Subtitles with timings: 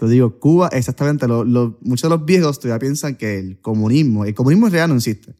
[0.00, 4.24] Te digo, Cuba, exactamente, lo- lo- muchos de los viejos todavía piensan que el comunismo,
[4.24, 5.34] el comunismo en realidad no existe.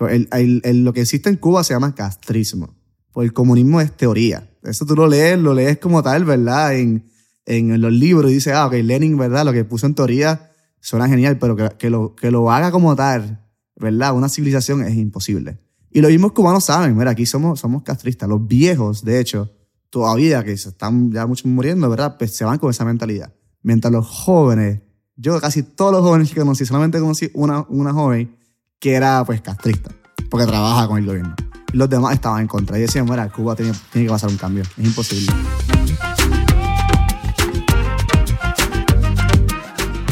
[0.00, 2.74] El- el- el- lo que existe en Cuba se llama castrismo.
[3.12, 4.50] Pues el comunismo es teoría.
[4.64, 6.74] Eso tú lo lees, lo lees como tal, ¿verdad?
[6.76, 7.06] En,
[7.46, 9.44] en los libros y dices, ah, ok, Lenin, ¿verdad?
[9.44, 10.50] Lo que puso en teoría
[10.80, 13.46] suena genial, pero que, que lo, que lo haga como tal,
[13.76, 14.16] ¿verdad?
[14.16, 15.58] Una civilización es imposible.
[15.92, 18.28] Y los mismos cubanos saben, mira, aquí somos, somos castristas.
[18.28, 19.52] Los viejos, de hecho,
[19.90, 22.16] todavía que se están ya muchos muriendo, ¿verdad?
[22.18, 23.32] Pues se van con esa mentalidad.
[23.64, 24.80] Mientras los jóvenes,
[25.14, 28.36] yo casi todos los jóvenes que conocí, solamente conocí una, una joven
[28.80, 29.94] que era pues castrista,
[30.28, 31.36] porque trabaja con el gobierno.
[31.72, 32.76] Y los demás estaban en contra.
[32.76, 34.64] Y decían, mira, Cuba tiene, tiene que pasar un cambio.
[34.76, 35.32] Es imposible.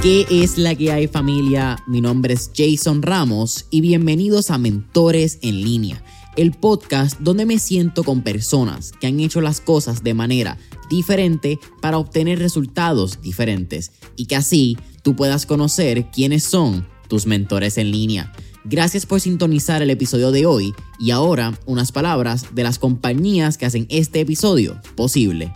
[0.01, 1.77] ¿Qué es la que hay familia?
[1.89, 6.05] Mi nombre es Jason Ramos y bienvenidos a Mentores en línea,
[6.37, 10.57] el podcast donde me siento con personas que han hecho las cosas de manera
[10.91, 17.79] diferente para obtener resultados diferentes y que así tú puedas conocer quiénes son tus mentores
[17.79, 18.33] en línea.
[18.65, 23.65] Gracias por sintonizar el episodio de hoy y ahora unas palabras de las compañías que
[23.65, 25.55] hacen este episodio posible.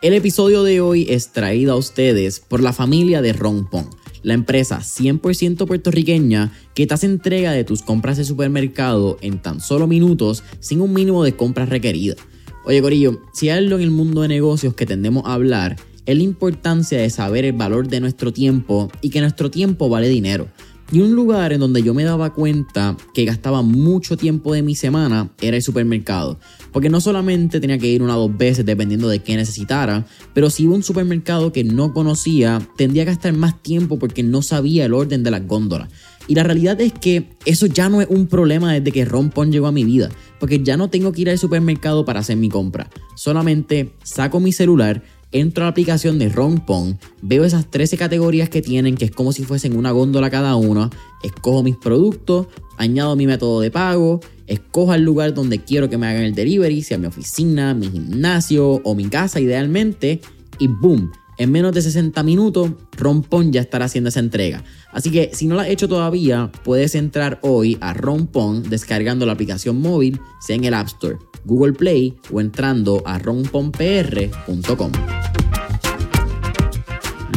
[0.00, 3.88] El episodio de hoy es traído a ustedes por la familia de Rompon,
[4.22, 9.60] la empresa 100% puertorriqueña que te hace entrega de tus compras de supermercado en tan
[9.60, 12.16] solo minutos sin un mínimo de compras requeridas.
[12.64, 16.16] Oye Corillo, si hay algo en el mundo de negocios que tendemos a hablar, es
[16.16, 20.48] la importancia de saber el valor de nuestro tiempo y que nuestro tiempo vale dinero.
[20.92, 24.74] Y un lugar en donde yo me daba cuenta que gastaba mucho tiempo de mi
[24.74, 26.38] semana era el supermercado.
[26.70, 30.50] Porque no solamente tenía que ir una o dos veces dependiendo de qué necesitara, pero
[30.50, 34.42] si iba a un supermercado que no conocía, tendría que gastar más tiempo porque no
[34.42, 35.88] sabía el orden de las góndolas.
[36.28, 39.66] Y la realidad es que eso ya no es un problema desde que Rompon llegó
[39.66, 42.88] a mi vida, porque ya no tengo que ir al supermercado para hacer mi compra.
[43.16, 48.62] Solamente saco mi celular, entro a la aplicación de Rompon, veo esas 13 categorías que
[48.62, 50.90] tienen, que es como si fuesen una góndola cada una,
[51.22, 56.06] escojo mis productos, añado mi método de pago, escojo el lugar donde quiero que me
[56.06, 60.20] hagan el delivery, sea mi oficina, mi gimnasio o mi casa idealmente,
[60.58, 61.10] y boom,
[61.42, 64.62] en menos de 60 minutos, Rompon ya estará haciendo esa entrega.
[64.92, 69.32] Así que si no la has hecho todavía, puedes entrar hoy a Rompon descargando la
[69.32, 74.92] aplicación móvil, sea en el App Store, Google Play o entrando a romponpr.com.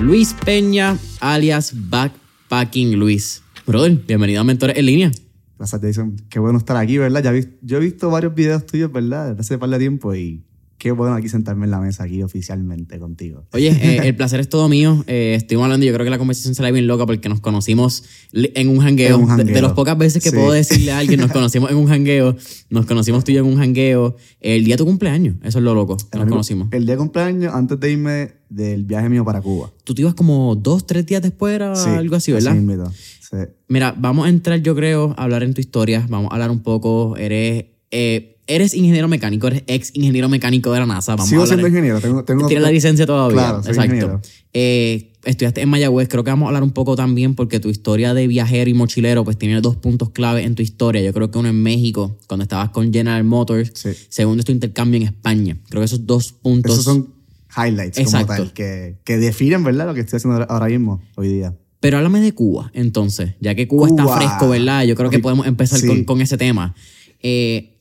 [0.02, 3.42] Luis Peña, alias Backpacking Luis.
[3.66, 5.12] Brother, bienvenido a Mentores en línea.
[5.58, 6.16] Gracias, Jason.
[6.30, 7.24] Qué bueno estar aquí, ¿verdad?
[7.24, 9.40] Ya yo he visto varios videos tuyos, ¿verdad?
[9.40, 10.44] Hace par de tiempo y
[10.78, 13.46] qué bueno aquí sentarme en la mesa aquí oficialmente contigo.
[13.54, 15.04] Oye, eh, el placer es todo mío.
[15.08, 18.04] Eh, estuvimos hablando, yo creo que la conversación será bien loca porque nos conocimos
[18.34, 19.16] en un jangueo.
[19.16, 19.56] En un De, jangueo.
[19.56, 20.36] de las pocas veces que Sí.
[20.36, 22.36] puedo decirle a alguien, nos conocimos en un jangueo.
[22.70, 24.16] Nos conocimos tú y yo en un jangueo.
[24.42, 25.98] El día de tu cumpleaños, eso es lo loco.
[26.12, 26.68] que Nos conocimos.
[26.72, 29.72] El día de cumpleaños, antes de irme del viaje mío para Cuba.
[29.84, 32.54] Tú te ibas como dos, tres días después, era Sí, algo así, ¿verdad?
[32.54, 32.92] mismito.
[32.92, 33.38] Sí.
[33.68, 36.06] Mira, vamos a entrar, yo creo, a hablar en tu historia.
[36.10, 37.18] Vamos a hablar un poco.
[37.18, 41.16] Eres, eh, eres ingeniero mecánico, eres ex ingeniero mecánico de la NASA.
[41.16, 42.02] Vamos Sigo a hablar siendo ingeniero.
[42.02, 43.36] Tengo, tengo Tienes la licencia todavía.
[43.36, 43.96] Claro, soy Exacto.
[43.96, 44.22] ingeniero.
[44.54, 46.08] Eh, estudiaste en Mayagüez.
[46.08, 49.24] Creo que vamos a hablar un poco también porque tu historia de viajero y mochilero
[49.24, 51.02] pues tiene dos puntos clave en tu historia.
[51.02, 53.72] Yo creo que uno en México, cuando estabas con General Motors.
[53.74, 53.90] Sí.
[54.10, 55.58] Segundo es tu intercambio en España.
[55.70, 56.74] Creo que esos dos puntos...
[56.74, 57.14] Esos son
[57.58, 58.28] highlights Exacto.
[58.28, 59.88] como tal, que, que definen, ¿verdad?
[59.88, 61.56] Lo que estoy haciendo ahora mismo, hoy día.
[61.80, 64.04] Pero háblame de Cuba, entonces, ya que Cuba, Cuba.
[64.04, 64.84] está fresco, ¿verdad?
[64.86, 65.88] Yo creo que podemos empezar sí.
[65.88, 66.74] con, con ese tema.
[67.22, 67.75] Eh,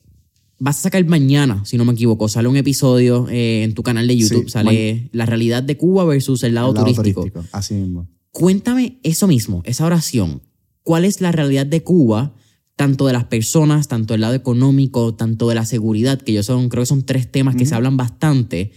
[0.59, 4.07] vas a sacar mañana, si no me equivoco, sale un episodio eh, en tu canal
[4.07, 7.45] de YouTube, Sí, sale la realidad de Cuba versus el lado, El lado turístico.
[7.53, 8.09] Así mismo.
[8.31, 10.43] Cuéntame eso mismo, esa oración.
[10.83, 12.35] ¿Cuál es la realidad de Cuba,
[12.77, 16.69] tanto de las personas, tanto del lado económico, tanto de la seguridad, que yo son,
[16.69, 18.73] creo que son tres temas que se hablan bastante?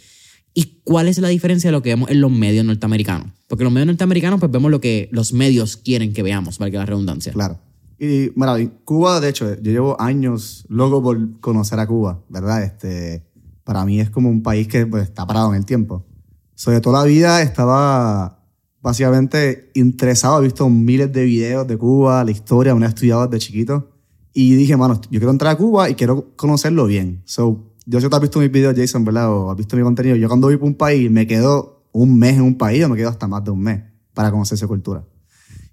[0.53, 3.31] ¿Y cuál es la diferencia de lo que vemos en los medios norteamericanos?
[3.47, 6.85] Porque los medios norteamericanos, pues vemos lo que los medios quieren que veamos, valga la
[6.85, 7.31] redundancia.
[7.33, 7.59] Claro.
[7.99, 12.63] Y mira, Cuba, de hecho, yo llevo años loco por conocer a Cuba, ¿verdad?
[12.63, 13.25] Este,
[13.63, 16.05] para mí es como un país que pues, está parado en el tiempo.
[16.53, 18.43] Sobre toda la vida estaba
[18.81, 23.45] básicamente interesado, he visto miles de videos de Cuba, la historia, me he estudiado desde
[23.45, 23.91] chiquito.
[24.33, 27.23] Y dije, mano, yo quiero entrar a Cuba y quiero conocerlo bien.
[27.25, 29.33] So, yo sé que has visto mis videos, Jason, ¿verdad?
[29.33, 30.15] O has visto mi contenido.
[30.15, 32.95] Yo cuando voy por un país me quedo un mes en un país o me
[32.95, 33.81] quedo hasta más de un mes
[34.13, 35.03] para conocer su cultura.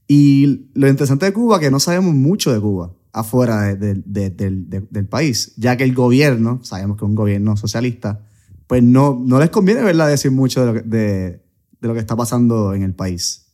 [0.06, 4.02] Y lo interesante de Cuba es que no sabemos mucho de Cuba afuera de- de-
[4.04, 8.20] de- del- de- del país, ya que el gobierno, sabemos que es un gobierno socialista,
[8.66, 10.08] pues no, no les conviene ¿verdad?
[10.08, 11.42] decir mucho de lo, que, de,
[11.80, 13.46] lo que está pasando en el país.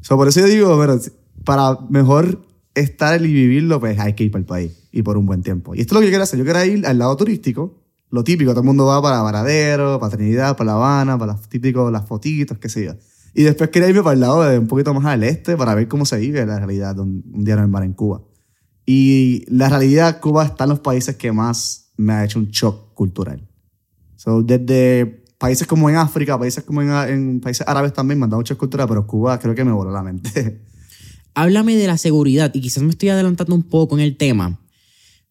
[0.00, 1.00] So, por eso yo digo, pero
[1.44, 5.26] para mejor estar y vivirlo, pues hay que ir para el país y por un
[5.26, 5.74] buen tiempo.
[5.74, 6.38] Y esto es lo que yo quiero hacer.
[6.38, 7.78] Yo quiero ir al lado turístico,
[8.10, 11.48] lo típico, todo el mundo va para Varadero, para Trinidad, para La Habana, para las
[11.48, 12.92] típicos, las fotitos, qué sé yo.
[13.34, 15.88] Y después quería irme para el lado de un poquito más al este para ver
[15.88, 18.22] cómo se vive la realidad de un, un día en en Cuba.
[18.86, 22.94] Y la realidad, Cuba está en los países que más me ha hecho un shock
[22.94, 23.48] cultural.
[24.16, 28.30] So, desde países como en África, países como en, en países árabes también me han
[28.30, 30.62] dado un shock cultural, pero Cuba creo que me voló la mente.
[31.34, 34.60] Háblame de la seguridad, y quizás me estoy adelantando un poco en el tema,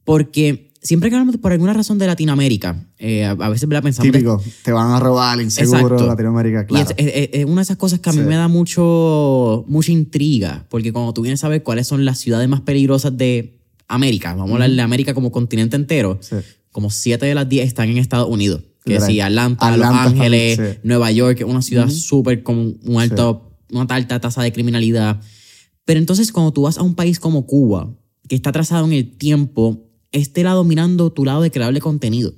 [0.04, 4.12] porque siempre que hablamos por alguna razón de Latinoamérica, eh, a veces la pensamos.
[4.12, 6.06] Típico, te van a robar, inseguro, Exacto.
[6.08, 6.86] Latinoamérica, claro.
[6.98, 8.26] Y es, es- es una de esas cosas que a mí Sí.
[8.26, 12.48] me da mucho, mucha intriga, porque cuando tú vienes a ver cuáles son las ciudades
[12.50, 16.36] más peligrosas de América, vamos a hablar de América como continente entero, Sí.
[16.72, 18.62] como siete de las 10 están en Estados Unidos.
[18.86, 19.10] Que Literal.
[19.12, 20.80] sí, Atlanta, Atlanta Los Ángeles, también.
[20.84, 25.22] Nueva York, que es una ciudad súper con un alto, una alta tasa de criminalidad.
[25.86, 27.94] Pero entonces cuando tú vas a un país como Cuba,
[28.28, 32.34] que está trazado en el tiempo, este lado mirando tu lado de creable contenido.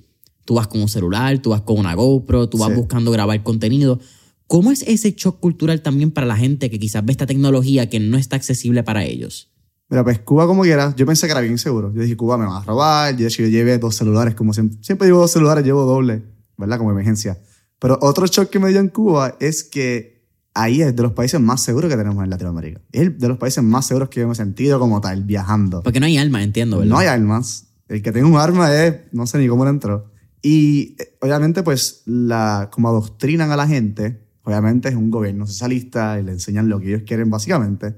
[0.45, 2.75] Tú vas con un celular, tú vas con una GoPro, tú vas Sí.
[2.75, 3.99] buscando grabar contenido.
[4.47, 7.99] ¿Cómo es ese shock cultural también para la gente que quizás ve esta tecnología que
[7.99, 9.51] no está accesible para ellos?
[9.89, 11.93] Mira, pues Cuba como quiera, yo pensé que era bien seguro.
[11.93, 13.19] Yo dije, Cuba me va a robar.
[13.21, 14.77] Hecho, yo llevé dos celulares, como siempre.
[14.81, 16.23] Siempre llevo dos celulares, llevo doble,
[16.57, 16.77] ¿verdad?
[16.77, 17.39] Como emergencia.
[17.79, 20.14] Pero otro shock que me dio en Cuba es que
[20.55, 22.81] ahí es de los países más seguros que tenemos en Latinoamérica.
[22.91, 25.83] Es de los países más seguros que yo me he sentido como tal, viajando.
[25.83, 26.89] Porque no hay alma, entiendo, ¿verdad?
[26.89, 27.67] No hay armas.
[27.87, 30.11] El que tenga un arma es, no sé ni cómo le entró.
[30.41, 36.19] Y eh, obviamente, pues, la, como adoctrinan a la gente, obviamente es un gobierno socialista
[36.19, 37.95] y le enseñan lo que ellos quieren, básicamente.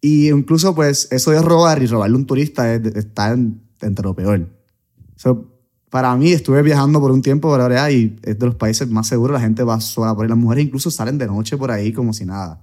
[0.00, 4.04] Y incluso, pues, eso de robar y robarle a un turista es- está en- entre
[4.04, 4.48] lo peor.
[5.16, 5.57] So,
[5.90, 9.06] para mí, estuve viajando por un tiempo por ahora y es de los países más
[9.06, 9.34] seguros.
[9.34, 10.28] La gente va sola por ahí.
[10.28, 12.60] Las mujeres incluso salen de noche por ahí como si nada.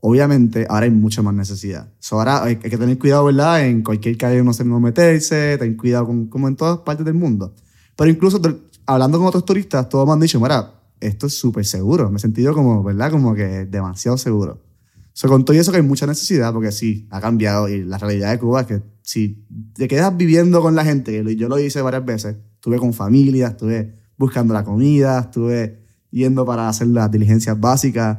[0.00, 1.88] Obviamente, ahora hay mucha más necesidad.
[1.98, 3.66] So, ahora hay, que tener cuidado, ¿verdad?
[3.66, 7.14] En cualquier calle no se no meterse, ten cuidado con, como en todas partes del
[7.14, 7.54] mundo.
[7.96, 8.40] Pero incluso
[8.84, 12.10] hablando con otros turistas, todos me han dicho, mira, esto es súper seguro.
[12.10, 13.10] Me he sentido como, ¿verdad?
[13.10, 14.62] Como que demasiado seguro.
[15.14, 18.32] So, con todo eso que hay mucha necesidad, porque sí, ha cambiado y la realidad
[18.32, 21.80] de Cuba es que si te quedas viviendo con la gente, que yo lo hice
[21.80, 27.58] varias veces, estuve con familia, estuve buscando la comida, estuve yendo para hacer las diligencias
[27.60, 28.18] básicas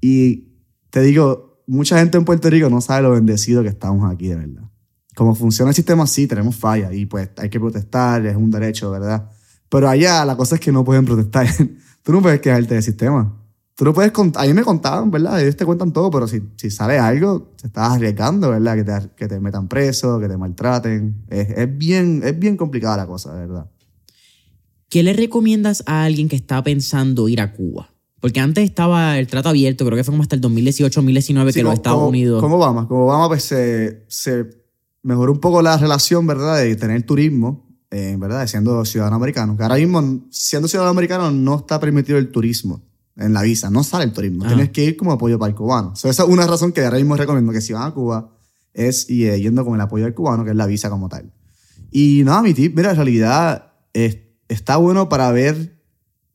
[0.00, 0.52] y
[0.90, 4.36] te digo, mucha gente en Puerto Rico no sabe lo bendecido que estamos aquí, de
[4.36, 4.62] verdad.
[5.16, 8.88] Como funciona el sistema, sí, tenemos fallas y pues hay que protestar, es un derecho,
[8.92, 9.28] ¿verdad?
[9.68, 11.48] Pero allá la cosa es que no pueden protestar.
[12.04, 13.34] Tú no puedes quejarte del sistema.
[13.74, 14.44] Tú no puedes contar.
[14.44, 15.42] A mí me contaban, ¿verdad?
[15.42, 18.76] Ellos te cuentan todo, pero si, si sale algo, te estás arriesgando, ¿verdad?
[18.76, 21.24] Que te, que te metan preso, que te maltraten.
[21.28, 23.68] Es, es, bien, es bien complicada la cosa, verdad.
[24.88, 27.90] ¿Qué le recomiendas a alguien que está pensando ir a Cuba?
[28.20, 31.58] Porque antes estaba el trato abierto, creo que fue como hasta el 2018, 2019 Sí,
[31.58, 32.40] que los como- Estados como- Unidos...
[32.42, 32.88] Con Obama.
[32.88, 34.46] Con Obama, pues se, se
[35.02, 36.58] mejoró un poco la relación, ¿verdad?
[36.58, 38.46] De tener turismo, eh, ¿verdad?
[38.46, 39.56] Siendo ciudadano americano.
[39.56, 42.82] Que ahora mismo, siendo ciudadano americano, no está permitido el turismo
[43.16, 43.70] en la visa.
[43.70, 44.44] No sale el turismo.
[44.44, 44.48] Ah.
[44.48, 45.94] Tienes que ir como apoyo para el cubano.
[45.94, 48.32] So, esa es una razón que ahora mismo recomiendo que si van a Cuba
[48.74, 51.32] es y, eh, yendo con el apoyo del cubano, que es la visa como tal.
[51.92, 54.18] Y nada, mi tip, mira, en realidad es-
[54.48, 55.78] está bueno para ver,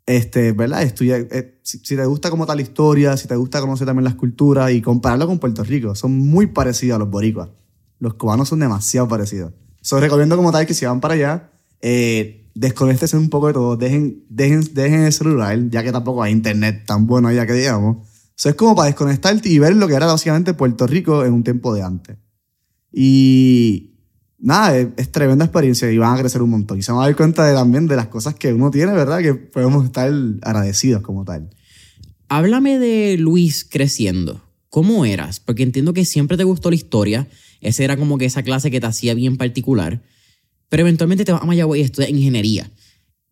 [0.06, 0.83] este, ¿verdad?
[0.83, 4.81] Eh, si, te gusta como tal historia, si te gusta conocer también las culturas y
[4.81, 5.95] compararlo con Puerto Rico.
[5.95, 7.50] Son muy parecidos a los boricuas.
[8.00, 9.54] Los cubanos son demasiado parecidos.
[9.81, 11.51] So, recomiendo como tal que si van para allá,
[11.81, 16.31] eh, desconéctense un poco de todo, dejen, dejen, dejen el celular, ya que tampoco hay
[16.31, 18.07] internet tan bueno allá que digamos.
[18.36, 21.43] So, es como para desconectarte y ver lo que era básicamente Puerto Rico en un
[21.43, 22.17] tiempo de antes.
[22.91, 23.92] Y
[24.43, 26.77] nada, es, es tremenda experiencia y van a crecer un montón.
[26.77, 29.19] Y se van a dar cuenta de, también de las cosas que uno tiene, ¿verdad?
[29.19, 31.50] Que podemos estar agradecidos como tal.
[32.29, 34.41] Háblame de Luis creciendo.
[34.69, 35.39] ¿Cómo eras?
[35.39, 37.27] Porque entiendo que siempre te gustó la historia.
[37.62, 40.01] Esa era como que esa clase que te hacía bien particular.
[40.69, 42.71] Pero eventualmente te vas a Mayagüez y estudias ingeniería.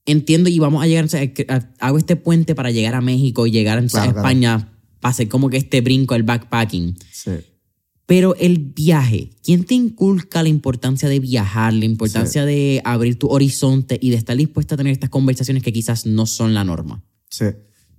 [0.06, 3.48] Entiendo y vamos a llegar, o sea, a- hago este puente para llegar a México
[3.48, 4.20] y llegar a Claro, claro.
[4.20, 4.68] España
[5.00, 6.96] para hacer como que este brinco, el backpacking.
[7.12, 7.32] Sí.
[8.12, 13.30] Pero el viaje, ¿quién te inculca la importancia de viajar, la importancia de abrir tu
[13.30, 17.02] horizonte y de estar dispuesta a tener estas conversaciones que quizás no son la norma?
[17.30, 17.46] Sí.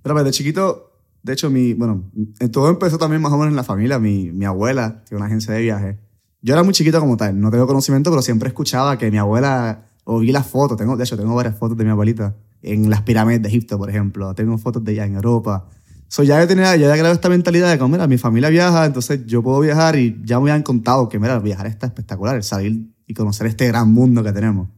[0.03, 3.55] Pero de chiquito, de hecho, mi, bueno, en todo empezó también más o menos en
[3.55, 3.97] la familia.
[3.97, 5.97] Mi, mi abuela tiene una agencia de viaje.
[6.43, 9.89] Yo era muy chiquito como tal, no tengo conocimiento, pero siempre escuchaba que mi abuela,
[10.03, 13.01] o vi las fotos, tengo, de hecho, tengo varias fotos de mi abuelita en las
[13.01, 14.35] pirámides de Egipto, por ejemplo.
[14.35, 15.67] Tengo fotos de ella en Europa.
[16.13, 19.25] So, ya yo tenía, ya había esta mentalidad de que, mira, mi familia viaja, entonces
[19.25, 22.93] yo puedo viajar y ya me habían contado que, mira, viajar está espectacular, el salir
[23.07, 24.69] y conocer este gran mundo que tenemos.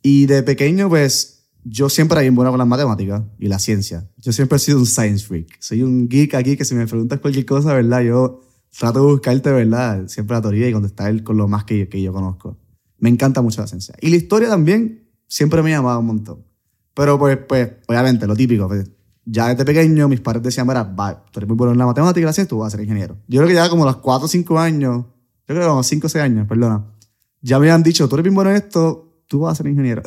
[0.00, 4.08] Y de pequeño, pues, yo siempre era bien bueno con las matemáticas y la ciencia.
[4.16, 5.60] Yo siempre he sido un science freak.
[5.60, 8.00] Soy un geek aquí que si me preguntas cualquier cosa, ¿verdad?
[8.00, 8.40] Yo
[8.74, 10.08] trato de buscarte, ¿verdad?
[10.08, 12.56] Siempre la teoría y contestar con lo más que yo, que yo conozco.
[12.96, 13.94] Me encanta mucho la ciencia.
[14.00, 16.46] Y la historia también siempre me llamaba un montón.
[16.94, 18.68] Pero pues, pues, obviamente, lo típico.
[18.68, 18.88] pues,
[19.24, 22.28] ya desde pequeño mis padres decían, mira, va, tú eres muy bueno en la matemática,
[22.28, 23.16] así tú vas a ser ingeniero.
[23.28, 26.06] Yo creo que ya como los 4 o 5 años, yo creo que como 5
[26.06, 26.84] o 6 años, perdona,
[27.40, 30.02] ya me habían dicho, tú eres bien bueno en esto, tú vas a ser ingeniero.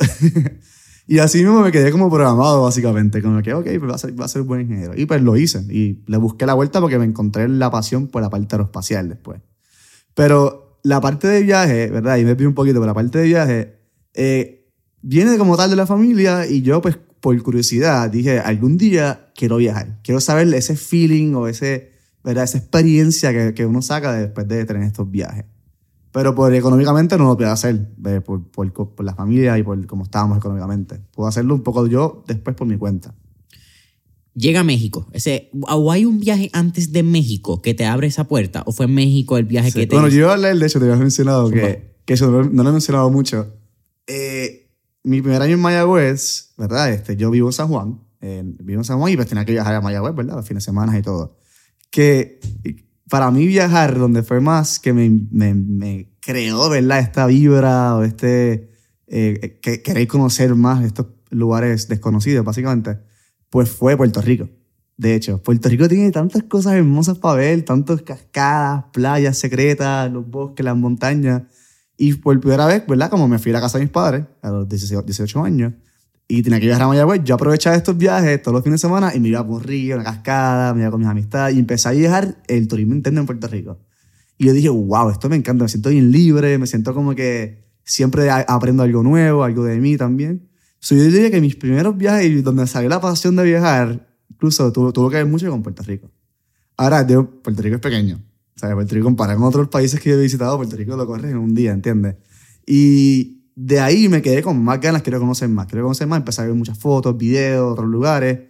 [1.06, 3.20] y así mismo me quedé como programado, básicamente.
[3.20, 4.92] Como que, ok, pues va a ser, a ser un buen ingeniero.
[4.96, 5.64] Y pues lo hice.
[5.70, 9.40] Y le busqué la vuelta porque me encontré la pasión por la parte aeroespacial después.
[10.14, 12.16] Pero la parte de viaje, ¿verdad?
[12.16, 13.78] Y me pido un poquito, pero la parte de viaje
[14.14, 14.70] eh,
[15.02, 19.56] viene como tal de la familia y yo, pues, por curiosidad, dije, algún día quiero
[19.56, 19.98] viajar.
[20.02, 21.92] Quiero saber ese feeling o ese,
[22.24, 22.44] ¿verdad?
[22.44, 25.44] esa experiencia que, que uno saca después de tener estos viajes.
[26.12, 27.88] Pero por económicamente no lo puedo hacer,
[28.24, 31.00] por, por, por la familia y por cómo estábamos económicamente.
[31.14, 33.14] Puedo hacerlo un poco yo después por mi cuenta.
[34.34, 35.06] Llega a México.
[35.12, 38.62] Ese, ¿O hay un viaje antes de México que te abre esa puerta?
[38.66, 39.80] ¿O fue México el viaje Sí.
[39.80, 40.16] que te Bueno, hizo?
[40.16, 41.62] yo iba a hablar, de hecho, te había mencionado Zumba.
[41.62, 43.54] que, que eso no, no lo he mencionado mucho.
[45.06, 46.92] Eh, mi primer año en Mayagüez, ¿verdad?
[46.92, 48.00] Este, yo vivo en San Juan.
[48.20, 50.36] eh, vivo en San Juan y pues tenía que viajar a Mayagüez, ¿verdad?
[50.36, 51.38] Los fines de semana y todo.
[51.90, 52.40] Que
[53.08, 56.98] para mí viajar, donde fue más que me, me, me creó, ¿verdad?
[56.98, 58.70] Esta vibra o este...
[59.08, 62.98] Eh, que queréis conocer más estos lugares desconocidos, básicamente,
[63.50, 64.48] pues fue Puerto Rico.
[64.96, 70.28] De hecho, Puerto Rico tiene tantas cosas hermosas para ver, tantas cascadas, playas secretas, los
[70.28, 71.42] bosques, las montañas.
[71.96, 73.10] Y por primera vez, ¿verdad?
[73.10, 75.72] Como me fui a la casa de mis padres a los 18, 18 años
[76.28, 79.14] y tenía que viajar a Mayagüez, yo aprovechaba estos viajes todos los fines de semana
[79.14, 81.88] y me iba por un río, una cascada, me iba con mis amistades y empecé
[81.88, 83.78] a viajar el turismo interno en Puerto Rico.
[84.36, 87.64] Y yo dije, wow, esto me encanta, me siento bien libre, me siento como que
[87.84, 90.48] siempre aprendo algo nuevo, algo de mí también.
[90.80, 94.70] So, yo diría que mis primeros viajes y donde salió la pasión de viajar, incluso
[94.72, 96.10] tuvo, tuvo que ver mucho con Puerto Rico.
[96.76, 98.20] Ahora, digo, Puerto Rico es pequeño.
[98.56, 101.06] O sea, Puerto Rico comparado con otros países que yo he visitado, Puerto Rico lo
[101.06, 102.16] corres en un día, ¿entiendes?
[102.66, 106.40] Y de ahí me quedé con más ganas, quiero conocer más, quiero conocer más, empecé
[106.40, 108.40] a ver muchas fotos, videos, otros lugares.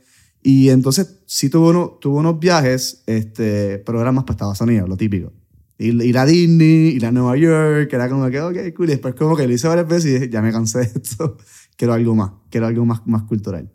[0.42, 4.88] Y entonces sí tuve, uno, tuve unos viajes, este, pero eran más para Estados Unidos,
[4.88, 5.32] lo típico.
[5.78, 8.86] Ir, ir a Disney, ir a Nueva York, era como que, ok, cool.
[8.86, 11.36] Y después como que lo hice varias veces y dije, ya me cansé de esto,
[11.76, 13.72] quiero algo más, quiero algo más, más cultural.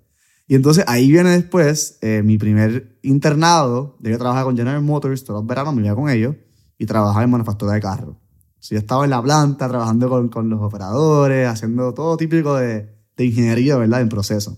[0.51, 3.95] Y entonces ahí viene después eh, mi primer internado.
[4.01, 6.35] Yo trabajaba con General Motors todos los veranos, me iba con ellos
[6.77, 8.17] y trabajaba en manufactura de carros.
[8.59, 13.25] Yo estaba en la planta trabajando con, con los operadores, haciendo todo típico de, de
[13.25, 14.01] ingeniería, ¿verdad?
[14.01, 14.57] En proceso.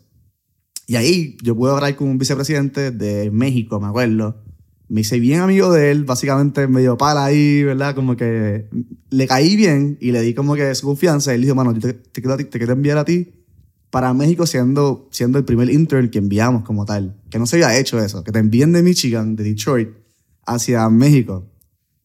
[0.87, 4.41] Y ahí yo pude hablar con un vicepresidente de México, me acuerdo.
[4.87, 7.93] Me hice bien amigo de él, básicamente medio pala ahí, ¿verdad?
[7.93, 8.67] Como que
[9.11, 11.33] le caí bien y le di como que su confianza.
[11.33, 13.42] Y él dijo, mano, te, te te quiero enviar a ti
[13.93, 17.15] para México siendo, siendo el primer intern que enviamos como tal.
[17.29, 18.23] Que no se había hecho eso.
[18.23, 19.89] Que te envíen de Michigan, de Detroit,
[20.47, 21.47] hacia México.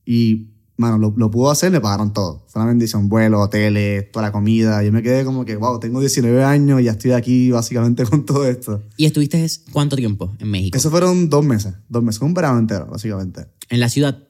[0.04, 2.44] Y, mano, lo, lo pudo hacer, le pagaron todo.
[2.48, 4.82] Fue una bendición, vuelo, hoteles, toda la comida.
[4.82, 8.26] Yo me quedé como que, wow, tengo 19 años y ya estoy aquí básicamente con
[8.26, 8.82] todo esto.
[8.98, 10.76] ¿Y estuviste es- cuánto tiempo en México?
[10.76, 11.72] Eso fueron dos meses.
[11.88, 13.46] Dos meses, un verano entero, básicamente.
[13.70, 14.28] En la ciudad.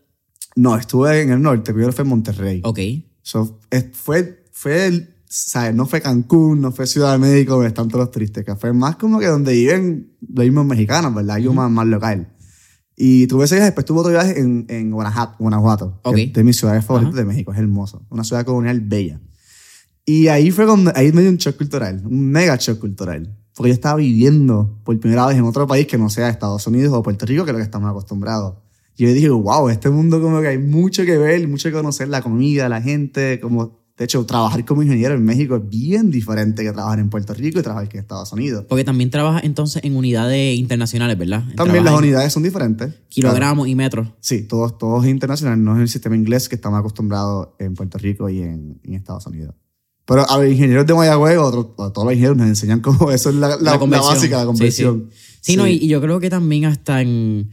[0.55, 2.61] No, estuve en el norte, primero fue en Monterrey.
[2.63, 2.79] Ok.
[3.23, 3.59] So,
[3.95, 5.75] fue, fue el, ¿sabes?
[5.75, 8.73] No fue Cancún, no fue Ciudad de México, donde están todos los tristes, que fue
[8.73, 11.37] más como que donde viven los mismos mexicanos, ¿verdad?
[11.37, 12.35] Algo más, más local.
[12.97, 16.19] Y tuve ese viaje, después tuve otro viaje en, en Guanajuato, Guanajuato que Ok.
[16.19, 17.21] es de mis ciudades favoritas Ajá.
[17.23, 18.05] de México, es hermoso.
[18.11, 19.21] Una ciudad colonial bella.
[20.05, 23.37] Y ahí fue cuando, ahí me dio un shock cultural, un mega shock cultural.
[23.55, 26.93] Porque yo estaba viviendo por primera vez en otro país que no sea Estados Unidos
[26.95, 28.55] o Puerto Rico, que es lo que estamos acostumbrados.
[28.97, 32.09] Y yo dije, wow, este mundo como que hay mucho que ver, mucho que conocer,
[32.09, 33.78] la comida, la gente, como...
[33.99, 37.59] De hecho, trabajar como ingeniero en México es bien diferente que trabajar en Puerto Rico
[37.59, 38.65] y trabajar en Estados Unidos.
[38.69, 41.43] Porque también trabajas entonces en unidades internacionales, ¿verdad?
[41.57, 42.91] También las unidades son diferentes.
[42.91, 43.07] Claro.
[43.09, 44.07] Kilogramos y metros.
[44.21, 48.29] Sí, todos, todos internacionales, no es el sistema inglés que estamos acostumbrados en Puerto Rico
[48.29, 49.55] y en, en Estados Unidos.
[50.05, 53.31] Pero a los ingenieros de Mayagüez, otros, a todos los ingenieros nos enseñan cómo eso
[53.31, 54.15] es la, la, la conversión.
[54.15, 55.11] básica, la Sí, conversión.
[55.41, 57.51] Sí, no, y, y yo creo que también hasta en...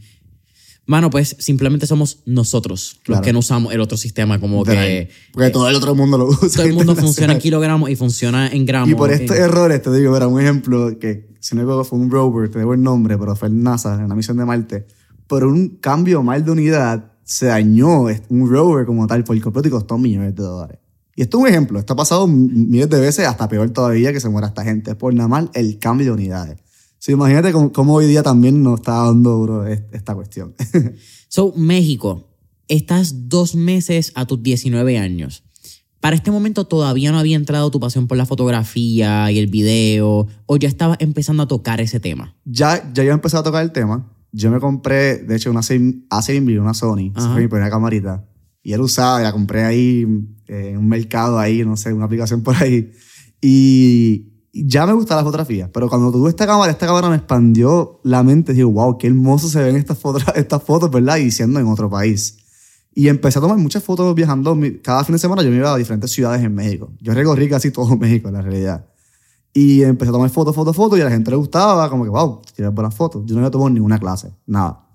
[0.86, 3.18] Mano, pues simplemente somos nosotros Claro.
[3.20, 5.08] los que no usamos el otro sistema, como que.
[5.32, 6.48] Porque todo el otro mundo lo usa.
[6.48, 8.90] todo el mundo funciona en kilogramos y funciona en gramos.
[8.90, 11.84] Y por estos en- errores, te digo, era un ejemplo que, si no me equivoco,
[11.84, 14.44] fue un rover, te debo el nombre, pero fue el NASA, en la misión de
[14.44, 14.86] Marte.
[15.26, 19.70] Por un cambio mal de unidad, se dañó un rover como tal por completo y
[19.72, 20.78] costó millones de dólares.
[21.16, 24.20] Y esto es un ejemplo, esto ha pasado miles de veces, hasta peor todavía que
[24.20, 26.58] se muera esta gente, por nada mal el cambio de unidades.
[27.06, 30.56] Sí, imagínate cómo, cómo hoy día también nos está dando duro est- esta cuestión.
[31.28, 32.34] So, México,
[32.66, 35.44] estás dos meses a tus 19 años.
[36.00, 40.26] Para este momento todavía no había entrado tu pasión por la fotografía y el video,
[40.46, 42.34] o ya estabas empezando a tocar ese tema.
[42.44, 44.12] ya, ya yo empecé a tocar el tema.
[44.32, 47.12] Yo me compré, de hecho, una A6 una Sony.
[47.16, 48.28] Esa fue mi primera camarita.
[48.64, 50.04] Y era usada, la compré ahí
[50.48, 52.90] eh, en un mercado ahí, no sé, una aplicación por ahí.
[53.40, 54.32] Y,
[54.64, 58.22] ya me gusta la fotografía, pero cuando tuve esta cámara, esta cámara me expandió la
[58.22, 58.52] mente.
[58.52, 61.16] Digo, wow, qué hermoso se ven estas fotos, estas fotos, ¿verdad?
[61.16, 62.38] Y siendo en otro país.
[62.94, 64.58] Y empecé a tomar muchas fotos viajando.
[64.82, 66.92] Cada fin de semana yo me iba a diferentes ciudades en México.
[67.00, 68.86] Yo recorrí casi todo México, en la realidad.
[69.52, 72.10] Y empecé a tomar fotos, fotos, fotos, y a la gente le gustaba, como que,
[72.10, 73.22] wow, tienes buenas fotos.
[73.26, 74.86] Yo no había tomado ninguna clase, nada.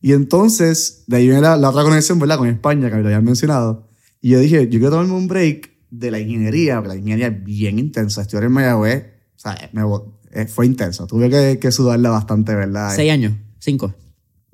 [0.00, 2.38] Y entonces, de ahí viene la, la otra conexión, ¿verdad?
[2.38, 3.88] Con España, que me lo habían mencionado.
[4.20, 7.44] Y yo dije, yo quiero tomarme un break de la ingeniería, porque la ingeniería es
[7.44, 8.22] bien intensa.
[8.22, 9.04] Estudiar en Mayagüez,
[9.36, 11.06] o sea, me bo- eh, fue intenso.
[11.06, 12.94] Tuve que, que sudarla bastante, ¿verdad?
[12.96, 13.94] Seis años, cinco.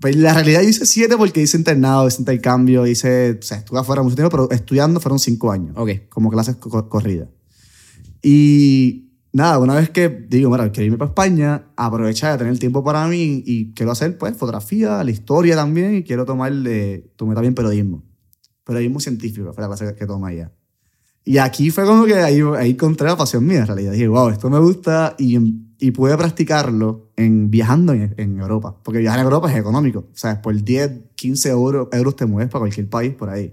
[0.00, 3.78] Pues la realidad yo hice siete porque hice internado, hice intercambio, hice, o sea, estuve
[3.80, 5.72] afuera mucho tiempo, pero estudiando fueron cinco años.
[5.76, 5.90] Ok.
[6.08, 7.28] Como clases co- co- corridas.
[8.22, 12.82] Y nada, una vez que digo, mira, quiero irme para España, aprovechar de tener tiempo
[12.82, 17.34] para mí y quiero hacer, pues, fotografía, la historia también, y quiero tomar, eh, tomé
[17.34, 18.02] también periodismo.
[18.64, 20.52] Periodismo científico fue la clase que tomé allá.
[21.24, 23.92] Y aquí fue como que ahí, ahí encontré la pasión mía, en realidad.
[23.92, 25.36] Dije, wow, esto me gusta y,
[25.78, 28.76] y pude practicarlo en, viajando en, en Europa.
[28.82, 30.00] Porque viajar en Europa es económico.
[30.00, 33.52] O sea, por 10, 15 euros, euros te mueves para cualquier país por ahí.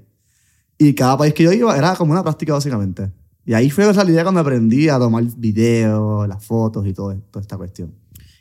[0.77, 3.11] Y cada país que yo iba era como una práctica, básicamente.
[3.45, 7.41] Y ahí fue en realidad cuando aprendí a tomar videos, las fotos y todo, toda
[7.41, 7.93] esta cuestión.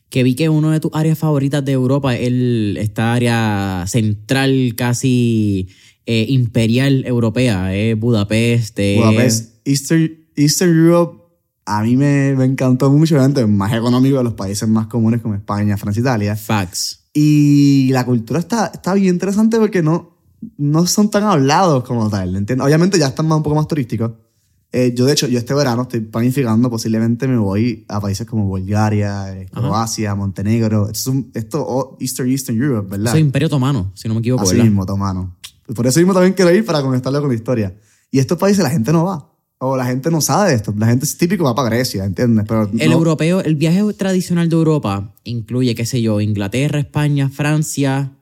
[0.09, 2.33] Que vi que uno de tus áreas favoritas de Europa es
[2.79, 5.69] esta área central, casi
[6.07, 8.79] eh, imperial europea, es Budapest.
[8.79, 11.23] eh, Budapest, Eastern, Eastern Europe,
[11.67, 15.23] a mí me, me encantó mucho, obviamente, es más económico de los países más comunes
[15.23, 16.37] como España, Francia, Italia.
[16.37, 17.01] Facts.
[17.15, 20.19] Y la cultura está, está bien interesante porque no,
[20.59, 22.67] no son tan hablados como tal, ¿entiendes?
[22.67, 24.13] Obviamente ya están más, un poco más turísticos.
[24.73, 28.45] Eh, yo, de hecho, yo este verano estoy planificando, posiblemente me voy a países como
[28.47, 30.89] Bulgaria, eh, Croacia, Montenegro.
[30.91, 33.07] Esto, es un- esto oh, Eastern, Eastern Europe, ¿verdad?
[33.07, 34.65] Eso es Imperio Otomano, si no me equivoco, Así ¿verdad?
[34.65, 35.37] mismo, tomano.
[35.75, 37.75] Por eso mismo también quiero ir para conectarlo con la historia.
[38.11, 39.31] Y estos países la gente no va.
[39.59, 40.75] O la gente no sabe de esto.
[40.77, 42.45] La gente es típico va para Grecia, ¿entiendes?
[42.47, 47.31] Pero El no- europeo, el viaje tradicional de Europa incluye, qué sé yo, Inglaterra, España,
[47.31, 48.13] Francia,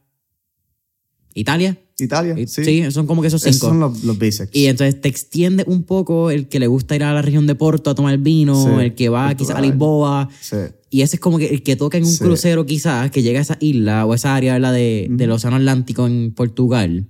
[1.34, 1.78] Italia.
[1.99, 2.64] Italia, sí.
[2.64, 3.68] Sí, son como que esos Esos cinco.
[3.68, 4.50] son los, los basics.
[4.52, 7.54] Y entonces te extiende un poco el que le gusta ir a la región de
[7.54, 10.28] Porto a tomar vino, Sí, el que va quizás a Lisboa.
[10.40, 10.56] Sí.
[10.90, 13.43] Y ese es como que el que toca en un crucero quizás, que llega a
[13.43, 14.73] esa isla o esa área ¿verdad?
[14.75, 17.06] de, del Océano Atlántico en Portugal.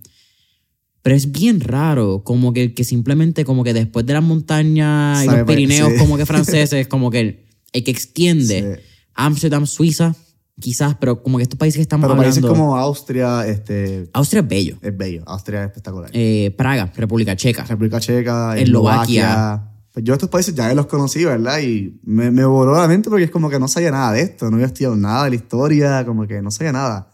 [1.03, 5.27] Pero es bien raro, como que que simplemente como que después de las montañas y
[5.27, 5.99] Sabe los Pirineos sí.
[5.99, 7.41] como que franceses, como que el,
[7.73, 8.83] el que extiende Sí.
[9.15, 10.15] Amsterdam, Suiza,
[10.59, 12.35] quizás, pero como que estos países que estamos Pero hablando...
[12.35, 14.79] países como Austria, este, Austria es bello.
[14.81, 15.23] es bello.
[15.27, 16.11] Austria es espectacular.
[16.13, 17.65] Eh, Praga, República Checa.
[17.65, 19.31] República Checa, Eslovaquia.
[19.31, 19.69] Eslovaquia.
[19.93, 21.61] Pues yo estos países ya los conocí, ¿verdad?
[21.61, 24.49] Y me, me voló la mente porque es como que no sabía nada de esto,
[24.49, 27.12] no había estudiado nada de la historia, como que no sabía nada.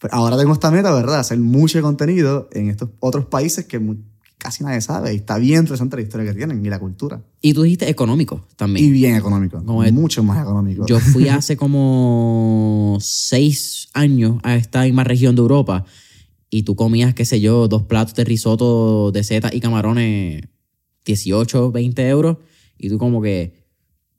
[0.00, 1.20] Pues ahora tengo esta meta, ¿verdad?
[1.20, 3.80] Hacer mucho contenido en estos otros países que
[4.38, 5.12] casi nadie sabe.
[5.12, 7.22] Y está bien interesante la historia que tienen y la cultura.
[7.42, 8.86] Y tú dijiste económico también.
[8.86, 9.62] Y bien económico.
[9.62, 10.86] Como es- mucho más económico.
[10.86, 15.84] Yo fui hace como seis años a esta misma región de Europa
[16.48, 20.44] y tú comías, qué sé yo, dos platos de risotto de setas y camarones
[21.04, 22.38] 18, 20 euros
[22.78, 23.60] y tú como que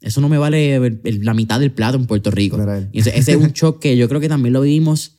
[0.02, 2.58] eso no me vale el- el- la mitad del plato en Puerto Rico.
[2.92, 5.18] Y ese, ese es un shock que yo creo que también lo vivimos.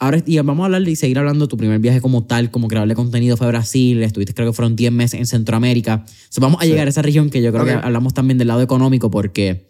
[0.00, 2.68] Ahora y vamos a hablar y seguir hablando de tu primer viaje como tal, como
[2.68, 6.06] creador de contenido fue a Brasil, estuviste creo que fueron 10 meses en Centroamérica.
[6.30, 8.62] So, vamos a llegar a esa región que yo creo que hablamos también del lado
[8.62, 9.68] económico porque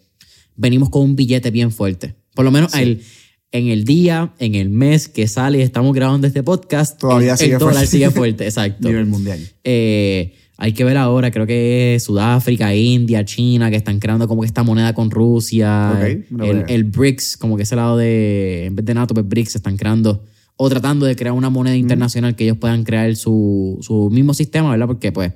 [0.55, 2.15] venimos con un billete bien fuerte.
[2.33, 3.03] Por lo menos el,
[3.51, 7.37] en el día, en el mes que sale y estamos grabando este podcast, Todavía el,
[7.37, 7.91] sigue el dólar fuerte.
[7.91, 8.87] sigue fuerte, exacto.
[8.87, 9.39] Nivel mundial.
[9.65, 14.45] Eh, hay que ver ahora, creo que Sudáfrica, India, China, que están creando como que
[14.45, 15.91] esta moneda con Rusia.
[15.95, 19.15] Ok, me lo el, el BRICS, como que ese lado de, en vez de NATO,
[19.15, 20.23] pues BRICS están creando
[20.57, 24.69] o tratando de crear una moneda internacional que ellos puedan crear su, su mismo sistema,
[24.69, 24.85] ¿verdad?
[24.85, 25.33] Porque pues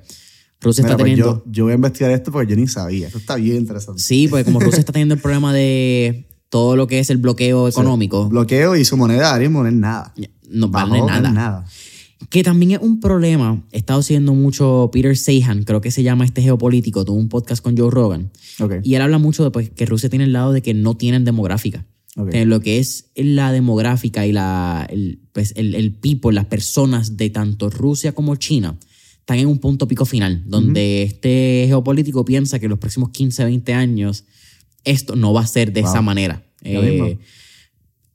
[0.60, 1.42] Rusia Mira, está pues teniendo...
[1.44, 3.08] yo, yo voy a investigar esto porque yo ni sabía.
[3.08, 4.00] Esto está bien interesante.
[4.00, 7.66] Sí, porque como Rusia está teniendo el problema de todo lo que es el bloqueo
[7.68, 10.14] económico, Bloqueo y su moneda ahora mismo no es nada.
[10.50, 11.64] no vale es nada.
[12.30, 13.62] Que también es un problema.
[13.72, 17.62] He estado siguiendo mucho Peter Sahan, creo que se llama este geopolítico, tuvo un podcast
[17.62, 18.30] con Joe Rogan.
[18.82, 21.24] Y él habla mucho de pues, que Rusia tiene el lado de que no tienen
[21.24, 21.86] demográfica.
[22.16, 22.30] Ok.
[22.30, 27.18] Que lo que es la demográfica y la, el, pues, el, el people, las personas
[27.18, 28.78] de tanto Rusia como China,
[29.20, 33.44] están en un punto pico final, donde este geopolítico piensa que en los próximos 15,
[33.44, 34.24] 20 años
[34.84, 35.90] esto no va a ser de Wow.
[35.90, 36.42] esa manera.
[36.62, 37.18] Eh, mismo.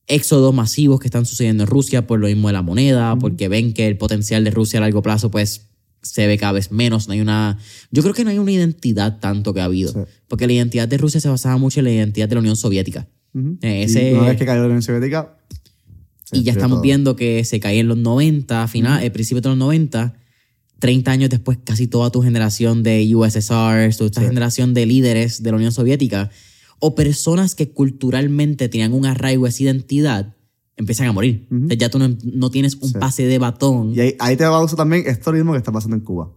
[0.07, 3.73] Éxodos masivos que están sucediendo en Rusia por lo mismo de la moneda, porque ven
[3.73, 5.67] que el potencial de Rusia a largo plazo pues
[6.01, 7.59] se ve cada vez menos, no hay una
[7.91, 9.99] yo creo que no hay una identidad tanto que ha habido, Sí.
[10.27, 13.07] porque la identidad de Rusia se basaba mucho en la identidad de la Unión Soviética.
[13.61, 15.37] Eh, Y ese- una vez que cayó la Unión Soviética.
[16.33, 16.81] y ya estamos todo.
[16.83, 20.15] viendo que se caía en los 90, a final, el principio de los 90,
[20.79, 25.51] 30 años después casi toda tu generación de USSR, toda esta generación de líderes de
[25.51, 26.31] la Unión Soviética
[26.81, 30.35] o personas que culturalmente tenían un arraigo a esa identidad
[30.75, 31.47] empiezan a morir.
[31.51, 32.95] O sea, ya tú no, no tienes un Sí.
[32.99, 33.93] pase de batón.
[33.95, 36.31] Y ahí, ahí te va a usar también esto mismo que está pasando en Cuba.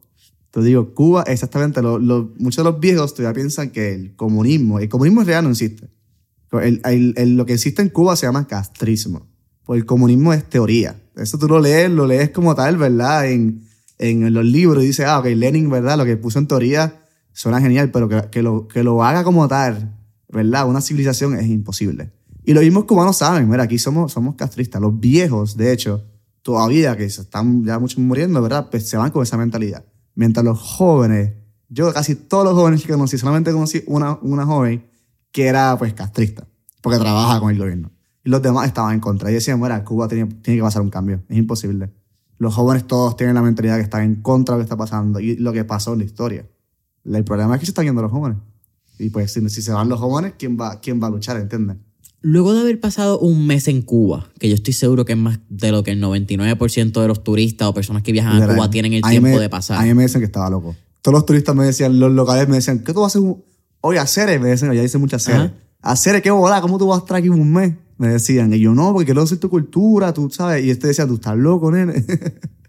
[0.50, 4.78] Te digo, Cuba, exactamente, lo- lo- muchos de los viejos todavía piensan que el comunismo,
[4.78, 5.88] el comunismo en realidad no existe.
[6.52, 9.26] El- el- el- lo que existe en Cuba se llama castrismo.
[9.64, 11.00] Pues el comunismo es teoría.
[11.16, 13.30] Eso tú lo lees, lo lees como tal, ¿verdad?
[13.30, 13.62] En,
[13.98, 15.96] en los libros y dices, ah, ok, Lenin, ¿verdad?
[15.96, 17.00] Lo que puso en teoría
[17.32, 19.96] suena genial, pero que, que lo, que lo haga como tal,
[20.34, 20.68] ¿verdad?
[20.68, 22.12] Una civilización es imposible.
[22.44, 24.82] Y los mismos cubanos saben, mira, aquí somos, somos castristas.
[24.82, 26.04] Los viejos, de hecho,
[26.42, 28.68] todavía que se están ya muchos muriendo, ¿verdad?
[28.70, 29.84] Pues se van con esa mentalidad.
[30.14, 31.32] Mientras los jóvenes,
[31.70, 34.84] yo casi todos los jóvenes que conocí, solamente conocí una, una joven
[35.32, 36.46] que era pues castrista,
[36.82, 37.90] porque trabaja con el gobierno.
[38.22, 39.30] Y los demás estaban en contra.
[39.30, 41.92] Y decían, mira, Cuba tiene, tiene que pasar un cambio, es imposible.
[42.36, 45.20] Los jóvenes todos tienen la mentalidad que están en contra de lo que está pasando
[45.20, 46.46] y lo que pasó en la historia.
[47.04, 48.38] El problema es que se están yendo los jóvenes.
[48.98, 51.36] Y pues si, si se van los jóvenes, ¿quién va, quién va a luchar?
[51.38, 51.76] ¿Entiendes?
[52.20, 55.40] Luego de haber pasado un mes en Cuba, que yo estoy seguro que es más
[55.50, 58.54] de lo que el 99% de los turistas o personas que viajan a.
[58.54, 59.78] Cuba tienen el tiempo me- de pasar.
[59.78, 60.74] A mí me dicen que estaba loco.
[61.02, 63.34] Todos los turistas me decían, los locales me decían, ¿qué tú vas a hacer?
[63.82, 65.28] Oye, hacer, me decían, ya dicen muchas.
[65.28, 65.52] Ajá.
[65.82, 66.62] Hacer, ¿qué bola?
[66.62, 67.74] ¿Cómo tú vas a estar aquí un mes?
[67.98, 68.54] Me decían.
[68.54, 70.64] Y yo, no, porque quiero hacer tu cultura, tú sabes.
[70.64, 71.92] Y este decía, tú estás loco, nene.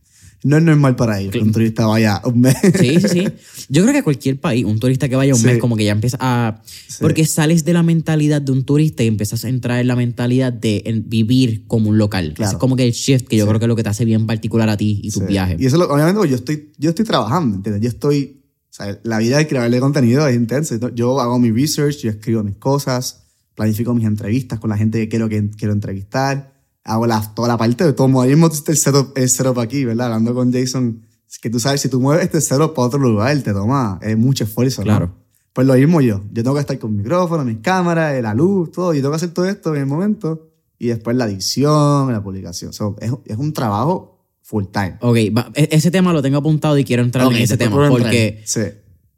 [0.47, 2.55] no es normal para que un turista vaya un mes.
[2.79, 3.27] Sí, sí, sí.
[3.69, 5.47] Yo creo que cualquier país, un turista que vaya un Sí.
[5.47, 6.61] mes, como que ya empieza a.
[7.01, 10.53] Porque sales de la mentalidad de un turista y empiezas a entrar en la mentalidad
[10.53, 12.33] de vivir como un local.
[12.35, 12.51] Claro.
[12.53, 14.25] Es como que el shift que yo creo que es lo que te hace bien
[14.27, 15.27] particular a ti y tus Sí.
[15.29, 15.59] viajes.
[15.59, 17.81] Y eso, lo- obviamente, yo estoy, yo estoy trabajando, ¿entiendes?
[17.81, 20.77] Yo estoy, o sea, la vida de crearle contenido es intensa.
[20.93, 23.23] Yo hago mi research, yo escribo mis cosas,
[23.55, 26.54] planifico mis entrevistas con la gente que quiero, que quiero entrevistar,
[26.85, 28.21] hago la, toda la parte de todo.
[28.21, 30.07] Ahí mismo el setup, el setup aquí, ¿verdad?
[30.07, 31.01] Hablando con Jason,
[31.41, 34.45] que tú sabes, si tú mueves este setup para otro lugar, te toma es mucho
[34.45, 34.85] esfuerzo, ¿no?
[34.85, 35.11] Claro.
[35.51, 36.21] Pues lo mismo yo.
[36.31, 38.93] Yo tengo que estar con micrófono, mis cámaras, la luz, todo.
[38.93, 40.49] Yo tengo que hacer todo esto en el momento.
[40.77, 42.73] Y después la edición, la publicación.
[42.73, 44.97] So, es, es un trabajo full time.
[45.01, 47.87] Ok, e- ese tema lo tengo apuntado y quiero entrar Ok, en ese tema.
[47.89, 48.61] Porque, Sí.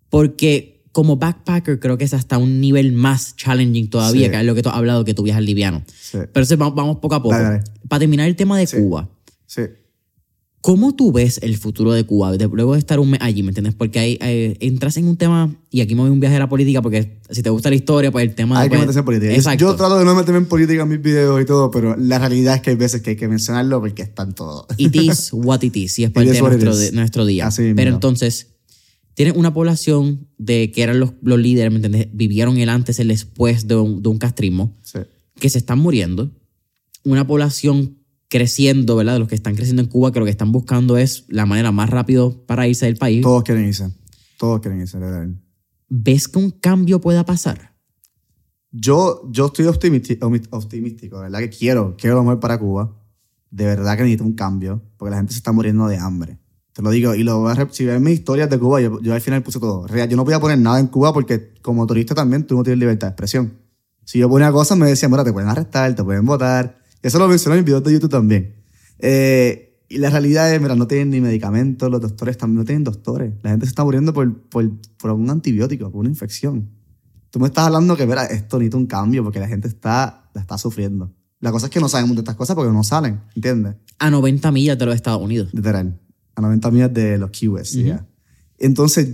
[0.09, 4.31] porque como backpacker creo que es hasta un nivel más challenging todavía, Sí.
[4.31, 5.83] que es lo que tú has hablado, que tú viajas liviano.
[6.01, 6.17] Sí.
[6.33, 7.35] Pero vamos, vamos poco a poco.
[7.35, 7.63] Dale, dale.
[7.87, 8.77] Para terminar el tema de Sí.
[8.77, 9.07] Cuba.
[9.45, 9.61] Sí.
[10.61, 13.75] ¿Cómo tú ves el futuro de Cuba luego de estar un mes allí, ¿me entiendes?
[13.75, 16.39] Porque ahí eh, entras en un tema, y aquí me voy a un viaje a
[16.39, 18.69] la política, porque si te gusta la historia, pues el tema Hay de...
[18.71, 19.33] que pues, meterse en política.
[19.35, 19.65] Exacto.
[19.65, 22.55] Yo trato de no meterme en política en mis videos y todo, pero la realidad
[22.55, 24.65] es que hay veces que hay que mencionarlo porque están todos.
[24.77, 27.45] It is what it is, y es parte de nuestro, de nuestro día.
[27.45, 27.75] Así mismo.
[27.75, 28.47] Pero entonces,
[29.17, 32.07] tienes una población de que eran los, los líderes, ¿me entiendes?
[32.13, 34.99] Vivieron el antes el después de un, de un castrismo, Sí.
[35.39, 36.31] que se están muriendo.
[37.03, 39.13] Una población creciendo, ¿verdad?
[39.13, 41.71] De los que están creciendo en Cuba, que lo que están buscando es la manera
[41.71, 43.23] más rápido para irse del país.
[43.23, 43.91] Todos quieren irse.
[44.37, 44.99] Todos quieren irse.
[45.89, 47.73] ¿Ves que un cambio pueda pasar?
[48.71, 50.29] Yo, yo estoy optimístico,
[51.19, 51.39] ¿verdad?
[51.39, 52.95] Que quiero, quiero lo mejor para Cuba.
[53.49, 56.37] De verdad que necesito un cambio, porque la gente se está muriendo de hambre.
[56.77, 59.01] Te lo digo, y lo voy a rep- si ves mis historias de Cuba, yo,
[59.01, 59.87] yo al final puse todo.
[59.87, 62.77] Real, yo no podía poner nada en Cuba porque como turista también tú no tienes
[62.77, 63.53] libertad de expresión.
[64.05, 66.77] Si yo ponía cosas, me decían, mira, te pueden arrestar, te pueden votar.
[67.01, 68.53] Eso lo mencioné en mis videos de YouTube también.
[68.99, 72.83] Eh, y la realidad es, mira, no tienen ni medicamentos, los doctores también no tienen
[72.83, 73.33] doctores.
[73.41, 76.69] La gente se está muriendo por, por, por un antibiótico, por una infección.
[77.31, 80.41] Tú me estás hablando que, mira, esto necesita un cambio porque la gente está, la
[80.41, 81.11] está sufriendo.
[81.39, 83.75] La cosa es que no sabemos de estas cosas porque no salen, ¿entiendes?
[83.97, 85.53] A 90 millas de los Estados Unidos.
[85.53, 85.99] Literal.
[86.37, 88.05] A 90 millas de los Kiwis, ya.
[88.59, 89.09] Entonces,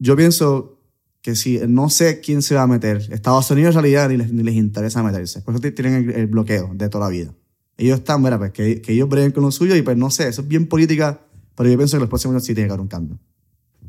[0.00, 0.80] yo pienso
[1.22, 4.32] que si no sé quién se va a meter, Estados Unidos en realidad ni les,
[4.32, 5.40] ni les interesa meterse.
[5.40, 7.32] Por eso tienen el, el bloqueo de toda la vida.
[7.76, 10.28] Ellos están, mira, pues que, que ellos breguen con lo suyo y pues no sé,
[10.28, 11.20] eso es bien política,
[11.54, 13.18] pero yo pienso que los próximos años sí tiene que haber un cambio.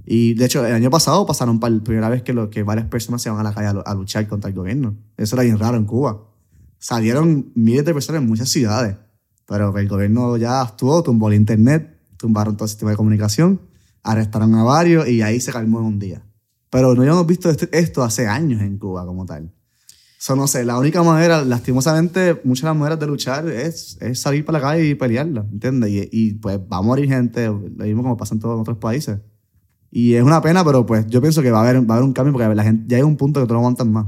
[0.06, 2.88] Y de hecho, el año pasado pasaron para la primera vez que, lo, que varias
[2.88, 4.96] personas se van a la calle a, a luchar contra el gobierno.
[5.18, 6.24] Eso era bien raro en Cuba.
[6.78, 8.96] Salieron miles de personas en muchas ciudades,
[9.48, 13.62] pero el gobierno ya actuó, tumbó el internet, tumbaron todo el sistema de comunicación,
[14.04, 16.26] arrestaron a varios y ahí se calmó en un día.
[16.70, 19.52] Pero no habíamos visto este- esto hace años en Cuba como tal.
[20.18, 24.20] So, no sé, la única manera, lastimosamente, muchas de las maneras de luchar es, es
[24.20, 25.92] salir para la calle y pelearla, ¿entiendes?
[25.92, 29.20] Y, y, pues va a morir gente, lo mismo como pasa en todos otros países.
[29.92, 32.08] Y es una pena, pero pues yo pienso que va a haber, va a haber
[32.08, 34.08] un cambio porque la gente, ya hay un punto que no aguantas más.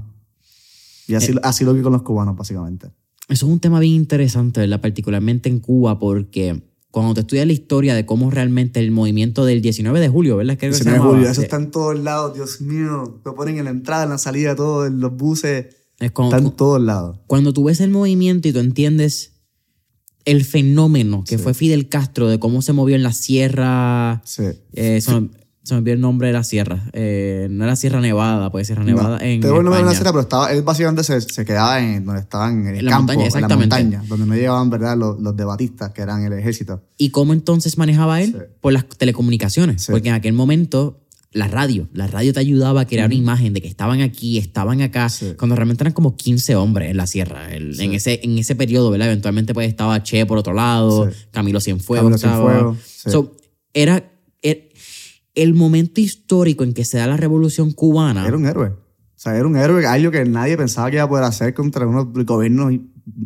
[1.08, 2.88] Y así, así lo vi con los cubanos, básicamente.
[3.30, 4.82] Eso es un tema bien interesante, ¿verdad?
[4.82, 9.62] Particularmente en Cuba, porque cuando te estudias la historia de cómo realmente el movimiento del
[9.62, 10.58] 19 de julio, ¿verdad?
[10.58, 13.20] Que se 19 de julio, eso está en todos lados, Dios mío.
[13.24, 15.68] Lo ponen en la entrada, en la salida, todo, en los buses.
[16.00, 17.20] es cuando, Está en todos lados.
[17.28, 19.34] cuando tú ves el movimiento y tú entiendes
[20.26, 24.44] el fenómeno que fue Fidel Castro, de cómo se movió en la sierra, Sí.
[24.74, 25.28] eh, eso-
[25.68, 26.84] se me olvidó el nombre de la sierra.
[26.94, 29.94] Eh, no era Sierra Nevada, puede Sierra Nevada No, en tengo el nombre de la
[29.94, 32.92] sierra, pero estaba, él básicamente se, se quedaba en donde estaban en el En la
[32.92, 34.98] campo, montaña, en la montaña, donde no llegaban, ¿verdad?
[34.98, 36.82] Los, los debatistas, que eran el ejército.
[36.98, 38.32] ¿Y cómo entonces manejaba él?
[38.32, 38.38] Sí.
[38.62, 39.84] Por las telecomunicaciones.
[39.84, 39.92] Sí.
[39.92, 41.02] Porque en aquel momento
[41.34, 44.82] la radio, la radio te ayudaba a crear una imagen de que estaban aquí, estaban
[44.82, 45.34] acá, Sí.
[45.38, 47.54] cuando realmente eran como 15 hombres en la sierra.
[47.54, 49.08] El- en, ese, en ese periodo, ¿verdad?
[49.08, 51.10] Eventualmente pues estaba Che por otro lado.
[51.32, 52.04] Camilo Cienfuegos.
[52.04, 52.50] Camilo estaba.
[52.50, 52.78] Cienfuegos.
[53.12, 53.36] So,
[53.74, 54.10] era-
[55.38, 58.28] el momento histórico en que se da la revolución cubana.
[58.28, 58.70] Era un héroe.
[58.70, 61.88] O sea, era un héroe, algo que nadie pensaba que iba a poder hacer contra
[61.88, 62.74] unos gobiernos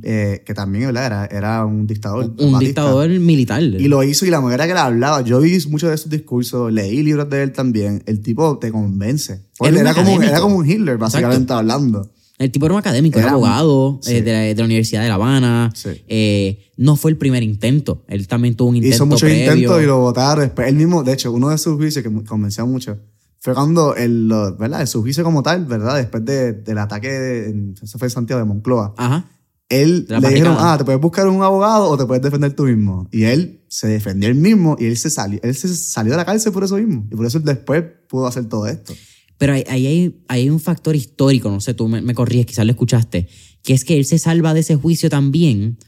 [0.04, 1.06] eh, que también, ¿verdad?
[1.06, 2.34] Era, era un dictador.
[2.38, 3.62] un dictador militar.
[3.62, 5.22] Y lo hizo y la manera que le hablaba.
[5.22, 8.04] Yo vi muchos de sus discursos, leí libros de él también.
[8.06, 9.42] El tipo te convence.
[9.60, 12.10] Él era, como, era como un Hitler, básicamente hablando.
[12.42, 14.16] El tipo era un académico, era, Era abogado sí.
[14.16, 15.72] eh, de, la, de la Universidad de La Habana.
[15.76, 15.90] Sí.
[16.08, 18.04] Eh, no fue el primer intento.
[18.08, 19.44] Él también tuvo un intento Hizo muchos previo.
[19.54, 20.44] intentos y lo votaron.
[20.46, 22.98] Después, él mismo, de hecho, uno de sus juicios que me convenció mucho
[23.40, 24.86] fue cuando, el, ¿verdad?
[24.86, 25.96] Su juicio como tal, ¿verdad?
[25.98, 28.94] Después de- del ataque, de, eso fue en Santiago de Moncloa.
[28.98, 29.26] Ajá.
[29.70, 30.74] Él le dijeron, barricada.
[30.74, 33.08] ah, te puedes buscar un abogado o te puedes defender tú mismo.
[33.12, 36.26] Y él se defendió él mismo y él se salió, él se salió de la
[36.26, 37.08] cárcel por eso mismo.
[37.10, 38.94] Y por eso después pudo hacer todo esto.
[39.42, 42.64] Pero ahí, hay, ahí hay un factor histórico, no sé, tú me, me corrías, quizás
[42.64, 43.28] lo escuchaste,
[43.64, 45.80] que es que él se salva de ese juicio también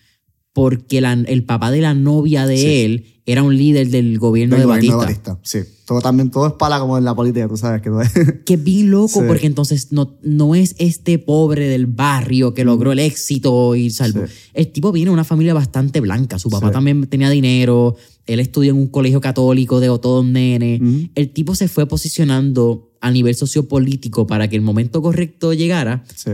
[0.53, 2.65] porque la- el papá de la novia de Sí.
[2.81, 5.27] él era un líder del gobierno Del de gobierno Batista.
[5.27, 5.67] de Batista.
[5.67, 5.69] Sí.
[5.85, 8.11] Todo también, todo es pala como en la política, tú sabes que todo es.
[8.45, 9.25] Que es bien loco Sí.
[9.27, 13.87] porque entonces no, no es este pobre del barrio que logró el éxito y.
[13.87, 13.91] Mm.
[13.91, 14.05] Sí.
[14.53, 16.37] El tipo viene de una familia bastante blanca.
[16.39, 17.95] Su papá también tenía dinero.
[18.25, 20.79] Él estudió en un colegio católico de todos nene.
[20.81, 21.09] Ujú.
[21.15, 26.03] El tipo se fue posicionando a nivel sociopolítico para que el momento correcto llegara.
[26.15, 26.31] sí.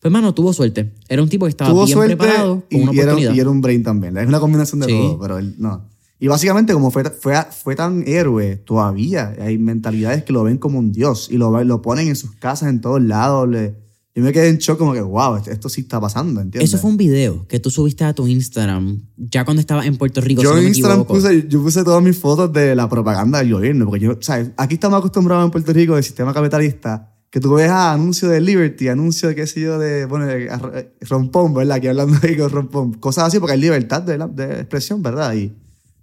[0.00, 0.92] Pues, mano, tuvo suerte.
[1.10, 3.34] Era un tipo que estaba Tuvo bien suerte preparado, con y, una era, oportunidad.
[3.34, 4.16] y era un brain también.
[4.16, 4.92] Es una combinación de Sí.
[4.92, 5.84] todo, pero él no.
[6.18, 10.78] Y básicamente, como fue, fue, fue tan héroe, todavía hay mentalidades que lo ven como
[10.78, 13.46] un dios y lo, lo ponen en sus casas en todos lados.
[13.48, 13.74] Le,
[14.14, 16.68] yo me quedé en shock, como que, wow, esto, esto sí está pasando, ¿entiendes?
[16.70, 20.20] Eso fue un video que tú subiste a tu Instagram ya cuando estabas en Puerto
[20.20, 23.38] Rico, Yo si no en Instagram puse, yo puse todas mis fotos de la propaganda
[23.38, 24.50] del gobierno, porque yo, ¿sabes?
[24.56, 28.40] Aquí estamos acostumbrados en Puerto Rico del sistema capitalista, que tú ves ah, anuncio de
[28.40, 31.76] Liberty, anuncio de qué sé yo, de, bueno, de eh, rompón, ¿verdad?
[31.76, 32.92] Aquí hablando con rompón.
[32.94, 35.34] Cosas así, porque hay libertad de, la- de expresión, ¿verdad?
[35.34, 35.52] Y,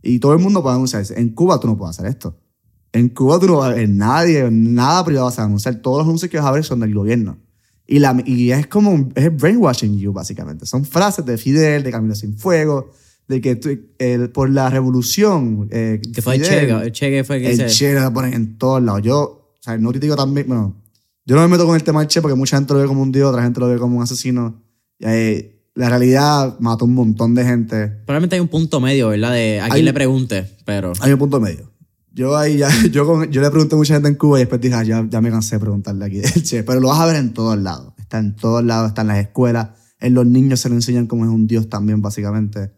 [0.02, 1.20] y todo el mundo puede anunciarse.
[1.20, 2.38] En Cuba tú no puedes hacer esto.
[2.94, 5.76] En Cuba tú no vas a ver nadie, nada privado vas a anunciar.
[5.82, 7.38] Todos los anuncios que vas a ver son del gobierno.
[7.88, 10.66] Y, la, y es como, es brainwashing you, básicamente.
[10.66, 12.92] Son frases de Fidel, de Camilo Sin Fuego,
[13.30, 15.68] de que tú- el- por la revolución.
[15.72, 18.12] eh, Que fue el Fidel, Che, el Che que fue que el dice- Che lo
[18.14, 19.02] ponen en todos lados.
[19.04, 20.76] Yo, o sea, no critico también, bueno,
[21.26, 23.02] yo no me meto con el tema del Che porque mucha gente lo ve como
[23.02, 24.62] un dios, otra gente lo ve como un asesino.
[25.76, 27.88] La realidad mató un montón de gente.
[28.06, 29.32] Probablemente hay un punto medio, ¿verdad?
[29.34, 30.92] De a Hay- le pregunte, pero...
[31.02, 31.72] Hay un punto medio.
[32.18, 34.60] Yo ahí ya, yo, con- yo le pregunté a mucha gente en Cuba y después
[34.60, 36.22] dije, ah, ya, ya me cansé de preguntarle aquí.
[36.66, 37.94] Pero lo vas a ver en todos lados.
[38.00, 39.70] Está en todos lados, está en las escuelas.
[40.00, 42.72] En los niños se le enseñan cómo es un dios también, básicamente.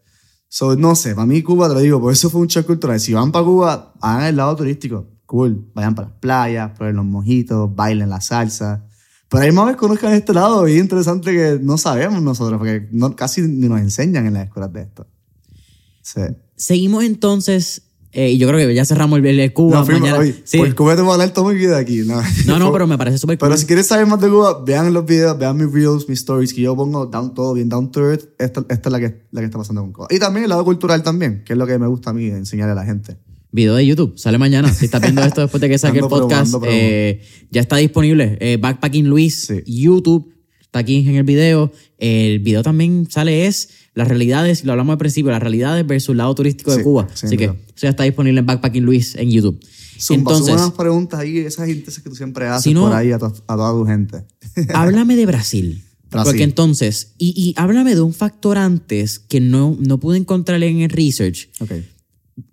[0.48, 3.00] So, no sé, para mí Cuba, te lo digo, por eso fue un shock cultural.
[3.00, 5.06] Si van para Cuba, hagan el lado turístico.
[5.24, 5.70] Cool.
[5.74, 8.84] Vayan para las playas, prueben los mojitos, bailen la salsa.
[9.28, 13.42] Pero ahí más vez conozcan este lado bien interesante que no sabemos nosotros, porque casi
[13.42, 15.06] ni nos enseñan en las escuelas de esto.
[16.02, 16.22] Sí.
[16.56, 19.78] Seguimos entonces, eh, y yo creo que ya cerramos el, el Cuba.
[19.80, 20.18] No, firma, mañana.
[20.18, 20.58] oye, Sí.
[20.58, 21.98] Por Cuba te voy a hablar toda mi vida aquí.
[22.04, 23.48] No, No, no, pero me parece súper cool.
[23.48, 26.52] Pero si quieres saber más de Cuba, vean los videos, vean mis reels, mis stories,
[26.52, 28.24] que yo pongo down, todo bien down to earth.
[28.38, 30.06] Esta, esta es la que, la que está pasando con Cuba.
[30.10, 32.72] Y también el lado cultural también, que es lo que me gusta a mí enseñarle
[32.72, 33.16] a la gente.
[33.52, 34.72] Video de YouTube, sale mañana.
[34.72, 37.20] Si estás viendo esto después de que saque el podcast, eh,
[37.50, 38.38] ya está disponible.
[38.40, 39.62] Eh, Backpacking Luis, Sí.
[39.66, 40.32] YouTube,
[40.70, 41.72] está aquí en el video.
[41.98, 46.18] El video también sale es las realidades, lo hablamos al principio, las realidades versus el
[46.18, 47.08] lado turístico de Sí, Cuba.
[47.12, 49.60] sí, Así que eso ya está disponible en Backpacking Luis en YouTube.
[49.98, 53.10] Zumba, Entonces, unas preguntas ahí, esas intereses que tú siempre haces Si no- por ahí
[53.12, 54.22] a, tu- a toda tu gente.
[54.74, 55.82] háblame de Brasil.
[56.10, 56.30] Brasil.
[56.30, 60.80] Porque entonces, y, y háblame de un factor antes que no, no pude encontrar en
[60.80, 61.48] el research.
[61.60, 61.72] Ok.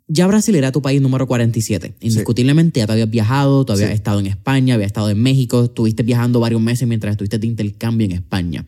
[0.09, 1.95] Ya Brasil era tu país número 47.
[1.99, 3.95] Indiscutiblemente, ya te habías viajado, tú habías Sí.
[3.95, 8.05] estado en España, habías estado en México, estuviste viajando varios meses mientras estuviste de intercambio
[8.05, 8.65] en España.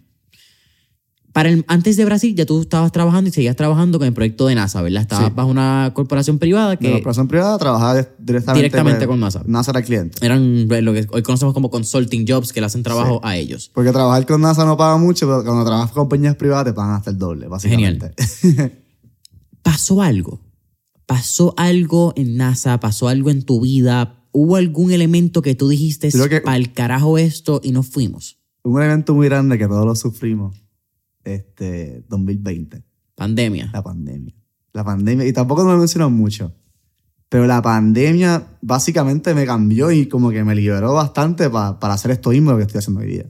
[1.32, 4.47] Para el, antes de Brasil, ya tú estabas trabajando y seguías trabajando con el proyecto
[4.47, 5.04] de NASA, ¿verdad?
[5.04, 5.34] Estabas Sí.
[5.36, 9.43] bajo una corporación privada De la que operación privada, trabajar directamente, Directamente con NASA.
[9.45, 10.17] NASA era cliente.
[10.25, 13.71] eran lo que hoy conocemos como consulting jobs que le hacen trabajo a ellos.
[13.73, 16.95] Porque trabajar con NASA no paga mucho, pero cuando trabajas con compañías privadas te pagan
[16.95, 18.12] hasta el doble, básicamente.
[19.62, 20.41] pasó algo.
[21.10, 24.28] Pasó algo en NASA, pasó algo en tu vida.
[24.32, 26.12] ¿Hubo algún elemento que tú dijiste,
[26.43, 28.38] para el carajo esto y nos fuimos?
[28.62, 30.63] Un evento muy grande que todos lo sufrimos,
[31.24, 32.84] este, 2020.
[33.15, 33.72] Pandemia.
[33.74, 34.36] La pandemia.
[34.72, 35.26] La pandemia.
[35.26, 36.54] Y tampoco nos lo mencionan mucho.
[37.28, 42.12] Pero la pandemia básicamente me cambió y como que me liberó bastante pa- para hacer
[42.12, 43.26] esto mismo que estoy haciendo hoy día.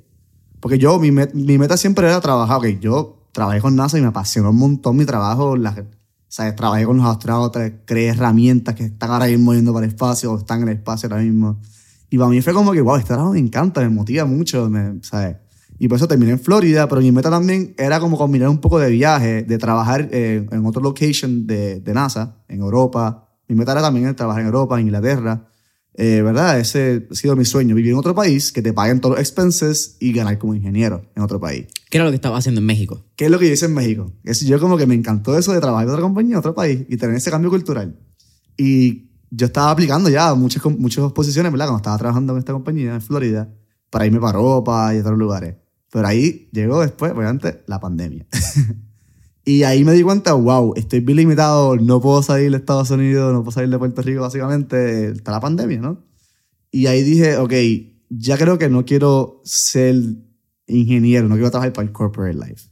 [0.60, 2.58] Porque yo, mi, met- mi meta siempre era trabajar.
[2.58, 5.56] Ok, yo trabajé con NASA y me apasionó un montón mi trabajo.
[5.56, 5.82] Las,
[6.30, 6.56] ¿sabes?
[6.56, 10.38] Trabajé con los astronautas, creé herramientas que están ahora mismo yendo para el espacio o
[10.38, 11.60] están en el espacio ahora mismo.
[12.10, 15.00] Y para mí fue como que, wow, este trabajo me encanta, me motiva mucho, me,
[15.02, 15.36] ¿sabes?
[15.80, 18.80] Y por eso terminé en Florida, pero mi meta también era como combinar un poco
[18.80, 23.30] de viaje, de trabajar eh, en otro location de, de NASA, en Europa.
[23.48, 25.48] Mi meta era también trabajar en Europa, en Inglaterra.
[25.94, 26.60] Eh, ¿Verdad?
[26.60, 29.98] Ese ha sido mi sueño, vivir en otro país, que te paguen todos los expenses
[30.00, 31.66] y ganar como ingeniero en otro país.
[31.90, 33.04] ¿Qué era lo que estaba haciendo en México?
[33.16, 34.14] ¿Qué es lo que yo hice en México?
[34.24, 36.86] Es, yo como que me encantó eso de trabajar en otra compañía, en otro país
[36.88, 38.00] y tener ese cambio cultural.
[38.58, 41.66] Y yo estaba aplicando ya muchas, muchas posiciones, ¿verdad?
[41.66, 43.52] Cuando estaba trabajando en esta compañía en Florida,
[43.90, 45.56] para irme para Europa y otros lugares.
[45.92, 48.28] Pero ahí llegó después, obviamente, la pandemia.
[49.44, 53.34] y ahí me di cuenta, wow, estoy bien limitado, no puedo salir de Estados Unidos,
[53.34, 56.06] no puedo salir de Puerto Rico, básicamente, está la pandemia, ¿no?
[56.70, 57.54] Y ahí dije, ok,
[58.10, 59.96] ya creo que no quiero ser
[60.70, 62.70] ingeniero, no quiero trabajar para el corporate life.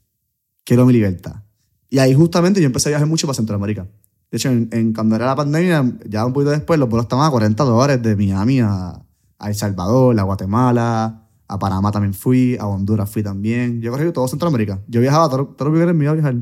[0.63, 1.43] Quiero mi libertad.
[1.89, 3.87] Y ahí justamente yo empecé a viajar mucho para Centroamérica.
[4.29, 7.25] De hecho, en, en- cuando era la pandemia, ya un poquito después, los vuelos estaban
[7.25, 9.01] a 40 dólares de Miami a,
[9.39, 13.81] a El Salvador, a Guatemala, a Panamá también fui, a Honduras fui también.
[13.81, 14.81] Yo corrí todo Centroamérica.
[14.87, 16.35] Yo viajaba a todos todos los lugares me iba a viajar.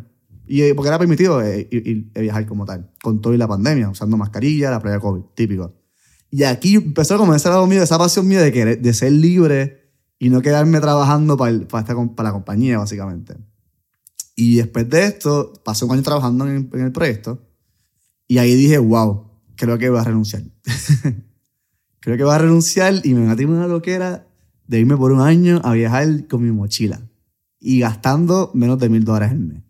[0.48, 3.38] Y eh, porque era permitido eh, ir, ir- eh, viajar como tal, con todo y
[3.38, 5.74] la pandemia, usando mascarilla, la prueba COVID, típico.
[6.32, 9.85] Y aquí empezó como ese lado mío, esa pasión mía de, querer, de ser libre
[10.20, 13.36] y no quedarme trabajando para, el- para, esta, para la compañía, básicamente.
[14.36, 17.42] Y después de esto, pasé un año trabajando en, en el proyecto
[18.28, 19.26] y ahí dije, wow,
[19.56, 20.44] creo que voy a renunciar.
[22.00, 24.28] creo que voy a renunciar y me metí en una loquera
[24.68, 27.02] de irme por un año a viajar con mi mochila
[27.60, 29.62] y gastando menos de mil dólares al mes.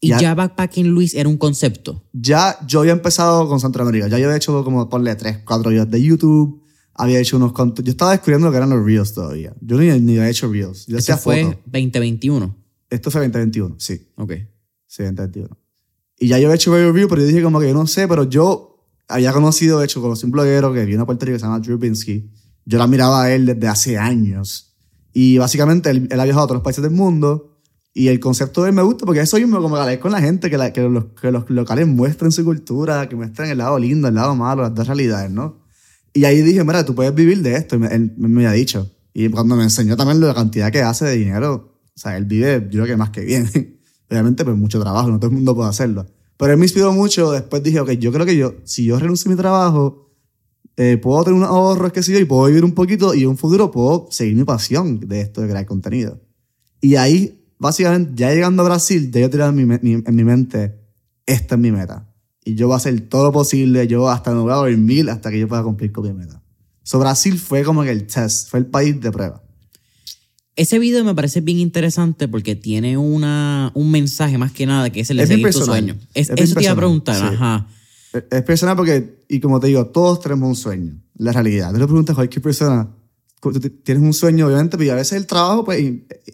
[0.00, 2.04] Y Ya- ya, Backpacking Luis era un concepto.
[2.12, 4.06] Ya yo había empezado con Centroamérica.
[4.08, 6.57] Ya yo había hecho como, ponle, tres, cuatro videos de YouTube.
[6.98, 7.84] Había hecho unos cuantos.
[7.84, 9.54] Yo estaba descubriendo lo que eran los Reels todavía.
[9.60, 10.86] Yo ni, ni había hecho Reels.
[10.86, 11.60] Yo Eso hacía fue fotos.
[11.66, 12.56] 2021.
[12.90, 14.08] Esto fue 2021, sí.
[14.16, 14.32] Ok.
[14.86, 15.56] Sí, 2021.
[16.18, 18.08] Y ya yo había hecho varios reviews, pero yo dije como que yo no sé,
[18.08, 21.38] pero yo había conocido, de hecho, conocí un bloguero que vino a Puerto Rico que
[21.40, 22.28] se llama Drew Binsky.
[22.64, 24.76] Yo la miraba a él desde hace años.
[25.12, 27.54] Y básicamente él, él ha viajado a otros países del mundo.
[27.94, 30.50] Y el concepto de él me gusta porque eso mismo, como que con la gente,
[30.50, 34.08] que, la- que, los, que los locales muestren su cultura, que muestren el lado lindo,
[34.08, 35.66] el lado malo, las dos realidades, ¿no?
[36.18, 37.76] Y ahí dije, mira, tú puedes vivir de esto.
[37.76, 38.90] Y me- él me había dicho.
[39.14, 42.60] Y cuando me enseñó también la cantidad que hace de dinero, o sea, él vive,
[42.70, 43.46] yo creo que más que bien.
[44.10, 46.06] Obviamente, pues mucho trabajo, no todo el mundo puede hacerlo.
[46.36, 47.30] Pero él me inspiró mucho.
[47.32, 50.10] Después dije, ok, yo creo que yo, si yo renuncio a mi trabajo,
[50.76, 53.28] eh, puedo tener unos ahorros, qué sé yo, y puedo vivir un poquito y en
[53.28, 56.20] un futuro puedo seguir mi pasión de esto de crear contenido.
[56.80, 60.74] Y ahí, básicamente, ya llegando a Brasil, ya yo tenía en mi- en mi mente,
[61.26, 62.07] esta es mi meta.
[62.48, 65.30] Y yo voy a hacer todo lo posible, yo hasta no voy a dormir hasta
[65.30, 66.42] que yo pueda cumplir con mi meta.
[66.82, 69.42] So, Brasil fue como que el test, fue el país de prueba.
[70.56, 75.00] Ese video me parece bien interesante porque tiene una, un mensaje más que nada que
[75.00, 75.98] es el de Es seguir tu sueño.
[76.14, 77.34] Es, Es eso te iba a preguntar, sí.
[77.34, 77.68] ajá.
[78.30, 81.70] Es- personal porque, y como te digo, todos tenemos un sueño, la realidad.
[81.72, 82.88] Tú le preguntas a cualquier persona,
[83.84, 85.78] tienes un sueño, obviamente, pero a veces el trabajo, pues,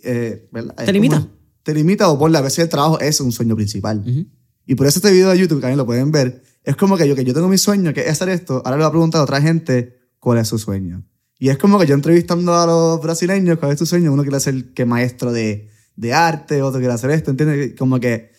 [0.04, 0.76] eh, ¿verdad?
[0.78, 1.16] Es Te limita.
[1.16, 1.30] como-
[1.64, 3.98] te limita o por a veces el trabajo es un sueño principal.
[4.06, 4.26] Ujú.
[4.66, 7.06] Y por eso este video de YouTube, que también lo pueden ver, es como que
[7.08, 9.20] yo, que yo tengo mi sueño, que es hacer esto, ahora le voy a preguntar
[9.20, 11.04] a otra gente cuál es su sueño.
[11.38, 14.40] Y es como que yo entrevistando a los brasileños, cuál es tu sueño, uno quiere
[14.40, 17.74] ser que maestro de, de arte, otro quiere hacer esto, ¿entiendes?
[17.78, 18.32] Como que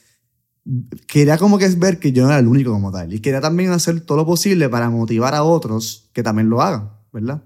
[1.08, 3.14] quería como que es ver que yo no era el único como tal.
[3.14, 6.92] Y quería también hacer todo lo posible para motivar a otros que también lo hagan,
[7.14, 7.44] ¿verdad?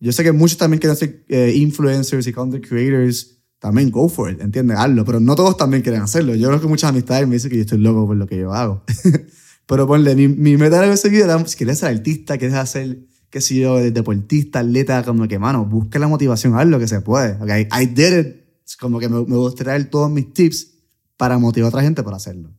[0.00, 3.38] Yo sé que muchos también quieren ser eh, influencers y content creators.
[3.58, 4.76] También go for it, ¿entiendes?
[4.78, 5.04] Hazlo.
[5.04, 6.34] Pero no todos también quieren hacerlo.
[6.34, 8.52] Yo creo que muchas amistades me dicen que yo estoy loco por lo que yo
[8.52, 8.82] hago.
[9.66, 12.98] pero ponle, mi, mi meta de ese video era, si quieres ser artista, quieres hacer,
[13.30, 17.00] qué sé yo, deportista, atleta, como que, mano, busca la motivación, haz lo que se
[17.00, 17.42] puede.
[17.42, 17.66] Okay?
[17.72, 18.36] I did it.
[18.78, 20.68] Como que me, me gusta traer todos mis tips
[21.16, 22.50] para motivar a otra gente para hacerlo.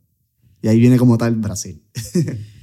[0.61, 1.83] Y ahí viene como tal Brasil.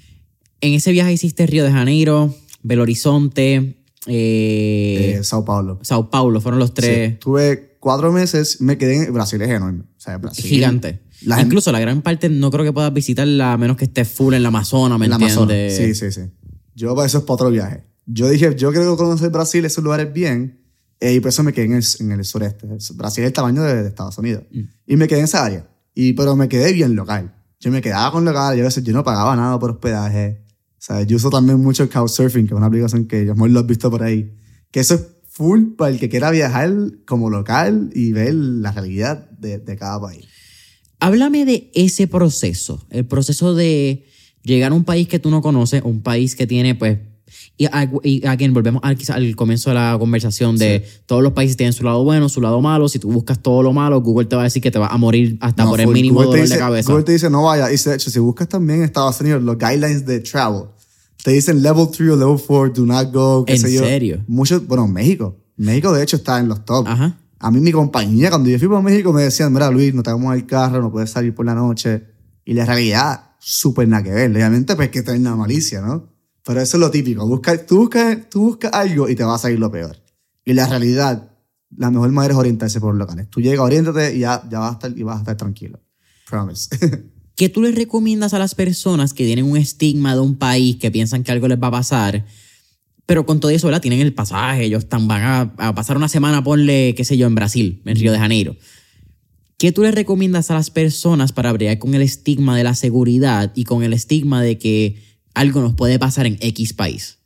[0.63, 5.81] En ese viaje hiciste Río de Janeiro, Belo Horizonte, eh, Eh, Sao Paulo.
[5.83, 9.81] Sao Paulo, fueron los Sí, tres Tuve cuatro meses, me quedé en Brasil, es enorme.
[9.97, 10.45] O sea, Brasil.
[10.45, 11.01] gigantes.
[11.23, 14.07] La gente- Incluso la gran parte no creo que puedas visitarla a menos que estés
[14.09, 15.51] full en la Amazonas, ¿me en la Amazonas.
[15.57, 15.99] entiendes?
[15.99, 16.31] Sí, sí, sí.
[16.77, 17.83] Yo para eso es para otro viaje.
[18.07, 20.61] Yo dije, yo quiero conocer Brasil, esos lugares bien,
[21.01, 22.69] eh, y por eso me quedé en el, en el sureste.
[22.95, 24.45] Brasil es el tamaño de, de Estados Unidos.
[24.53, 24.61] Mm.
[24.87, 25.69] Y me quedé en esa área.
[25.95, 27.35] Y, pero me quedé bien local.
[27.59, 30.45] Yo me quedaba con local, yo a veces yo no pagaba nada por hospedaje.
[30.79, 33.67] O sea, yo uso también mucho Couchsurfing, que es una aplicación que yo lo has
[33.67, 34.33] visto por ahí.
[34.71, 36.73] Que eso es full para el que quiera viajar
[37.07, 40.27] como local y ver la realidad de, de cada país.
[41.01, 44.07] Háblame de ese proceso, el proceso de,
[44.43, 46.99] llegar a un país que tú no conoces, un país que tiene, pues,
[47.57, 47.67] y,
[48.03, 51.83] y again, volvemos al, al comienzo de la conversación de todos los países tienen su
[51.85, 52.89] lado bueno, su lado malo.
[52.89, 54.99] Si tú buscas todo lo malo, Google te va a decir que te vas a
[54.99, 56.91] morir hasta por el mínimo dolor de cabeza.
[56.91, 57.73] Google te dice no vaya.
[57.73, 60.65] Y de hecho, si buscas también en Estados Unidos los guidelines de travel,
[61.23, 63.45] te dicen level 3 o level 4, do not go.
[63.47, 64.25] ¿En serio?
[64.27, 65.37] Muchos, bueno, México.
[65.57, 66.87] México, de hecho, está en los top.
[66.89, 67.19] Ajá.
[67.39, 70.11] A mí, mi compañía, cuando yo fui para México, me decían, mira, Luis, no te
[70.11, 72.05] vamos al carro, no puedes salir por la noche.
[72.45, 74.31] Y la realidad, súper nada que ver.
[74.31, 76.09] Obviamente, pues que tener una malicia, ¿no?
[76.45, 77.27] Pero eso es lo típico.
[77.27, 79.97] Busca, tú, buscas, tú buscas algo y te va a salir lo peor.
[80.45, 81.31] Y la realidad,
[81.77, 83.29] la mejor manera es orientarse por los locales.
[83.31, 85.81] Tú llegas, oriéntate y ya, ya vas, a estar, y vas a estar tranquilo.
[86.29, 86.69] Promise.
[87.37, 90.91] ¿Qué tú les recomiendas a las personas que tienen un estigma de un país, que
[90.91, 92.27] piensan que algo les va a pasar?
[93.07, 93.83] Pero con todo eso, ¿verdad?
[93.83, 97.35] Tienen el pasaje, ellos están, van a, pasar una semana, ponle, qué sé yo, en
[97.35, 98.57] Brasil, en Río de Janeiro.
[99.59, 103.53] ¿Qué tú les recomiendas a las personas para bregar con el estigma de la seguridad
[103.55, 107.19] y con el estigma de que algo nos puede pasar en X país.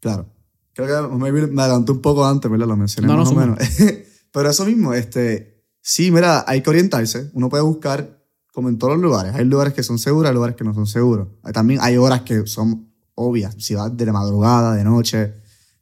[0.00, 0.32] Claro.
[0.74, 2.66] Creo que me adelanté un poco antes, ¿verdad?
[2.66, 3.58] Lo mencioné más o menos.
[4.32, 7.30] Pero eso mismo, este, sí, mira, hay que orientarse.
[7.32, 8.15] Uno puede buscar,
[8.56, 9.34] como en todos los lugares.
[9.34, 11.28] Hay lugares que son seguros, hay lugares que no son seguros.
[11.52, 13.54] También hay horas que son obvias.
[13.58, 15.34] Si vas de la madrugada, de noche.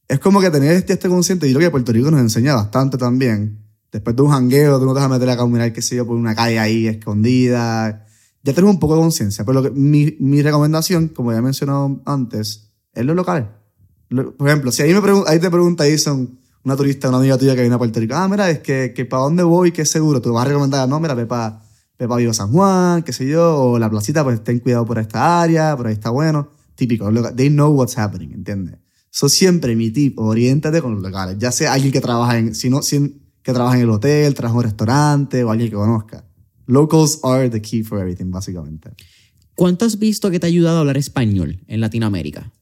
[0.08, 1.46] Es como que tener este, este consciente.
[1.46, 3.64] Y lo que Puerto Rico nos enseña bastante también.
[3.92, 6.04] Después de un jangueo, tú no te vas a meter a caminar, qué sé yo,
[6.04, 8.04] por una calle ahí escondida
[8.42, 9.44] ya tenemos un poco de conciencia.
[9.44, 13.56] Pero mi, mi, recomendación, como ya he mencionado antes, es lo local.
[14.36, 17.60] por ejemplo, si ahí, me ahí te pregunta son una turista, una amiga tuya que
[17.60, 20.32] viene a Puerto Rico, ah, mira, es que, que para dónde voy, qué seguro, tú
[20.32, 21.63] vas a recomendar, no, mira, ve para
[21.98, 25.76] Vivo San Juan, qué sé yo, o la placita, pues ten cuidado por esta área,
[25.76, 26.50] por ahí está bueno.
[26.74, 28.78] Típico, they know what's happening, ¿entiendes?
[29.12, 32.68] Eso siempre mi tip, oriéntate con los locales, ya sea alguien que trabaja en, si
[32.68, 36.24] no, que trabaja en el hotel, trabaja en un restaurante o alguien que conozca
[36.66, 38.90] Locals are the key for everything, básicamente.
[39.54, 42.52] ¿Cuánto has visto que te ha ayudado a hablar español en Latinoamérica?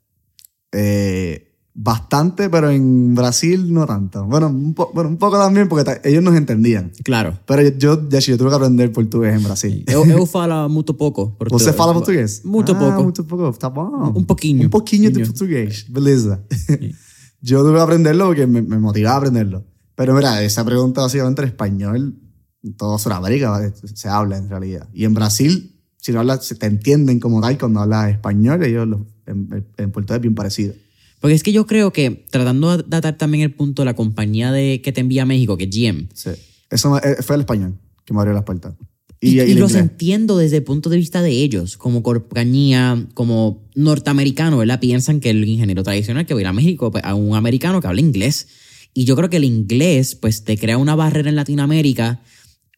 [0.72, 4.24] Eh, bastante, pero en Brasil no tanto.
[4.26, 6.92] Bueno, un, bueno, un poco también porque ellos nos entendían.
[7.02, 7.38] Claro.
[7.46, 9.84] Pero yo, de hecho, yo tuve que aprender portugués en Brasil.
[9.86, 11.36] Eu, eu falo muito pouco.
[11.38, 11.62] Português.
[11.62, 12.42] Você fala português?
[12.44, 13.02] Muito ah, pouco.
[13.02, 14.12] Muito pouco, tá bom.
[14.14, 15.86] Un poquinho de portugués.
[15.88, 16.44] Beleza.
[17.40, 19.64] yo tuve que aprenderlo porque me, me motivaba a aprenderlo.
[19.94, 22.18] Pero mira, esa pregunta básicamente en español
[22.62, 24.88] en toda Sudamérica se habla en realidad.
[24.92, 28.88] Y en Brasil, si no hablas, te entienden como tal cuando hablas español, ellos
[29.26, 30.74] en, en Puerto es bien parecido.
[31.22, 34.50] Porque es que yo creo que, tratando de datar también el punto de la compañía
[34.50, 36.08] de, que te envía a México, que es GM.
[36.12, 36.30] Sí.
[36.68, 38.74] Eso eh, fue el español que me abrió las puertas.
[39.20, 44.58] Y, y, los entiendo desde el punto de vista de ellos, como compañía, como norteamericano,
[44.58, 44.80] ¿verdad?
[44.80, 47.80] Piensan que el ingeniero tradicional que va a ir a México, pues, a un americano
[47.80, 48.48] que habla inglés.
[48.92, 52.20] Y yo creo que el inglés, pues, te crea una barrera en Latinoamérica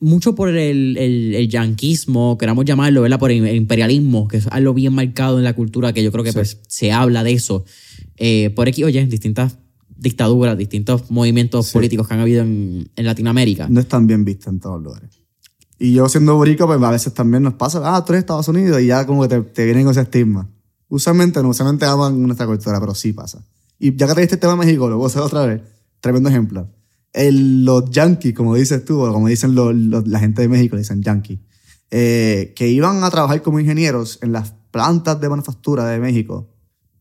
[0.00, 3.18] mucho por el, el, el, yanquismo, queramos llamarlo, ¿verdad?
[3.18, 6.34] Por el imperialismo, que es algo bien marcado en la cultura, que yo creo que
[6.34, 7.64] pues, se habla de eso.
[8.16, 9.58] Eh, por aquí, oye, distintas
[9.88, 13.68] dictaduras, distintos movimientos políticos que han habido en, en, Latinoamérica.
[13.68, 15.10] No están bien vistos en todos lugares.
[15.78, 18.80] Y yo siendo borico, pues a veces también nos pasa, ah, tú eres Estados Unidos
[18.80, 20.50] y ya como que te, te vienen con ese estigma.
[20.88, 23.44] Usualmente no, usualmente aman nuestra cultura, pero sí pasa.
[23.78, 25.62] Y ya que te diste el tema de México, lo voy a hacer otra vez.
[26.00, 26.68] Tremendo ejemplo
[27.14, 31.38] el, los yankees, como dices tú, o como dicen la gente de México, dicen yankees,
[31.90, 36.50] eh, que iban a trabajar como ingenieros en las plantas de manufactura de México,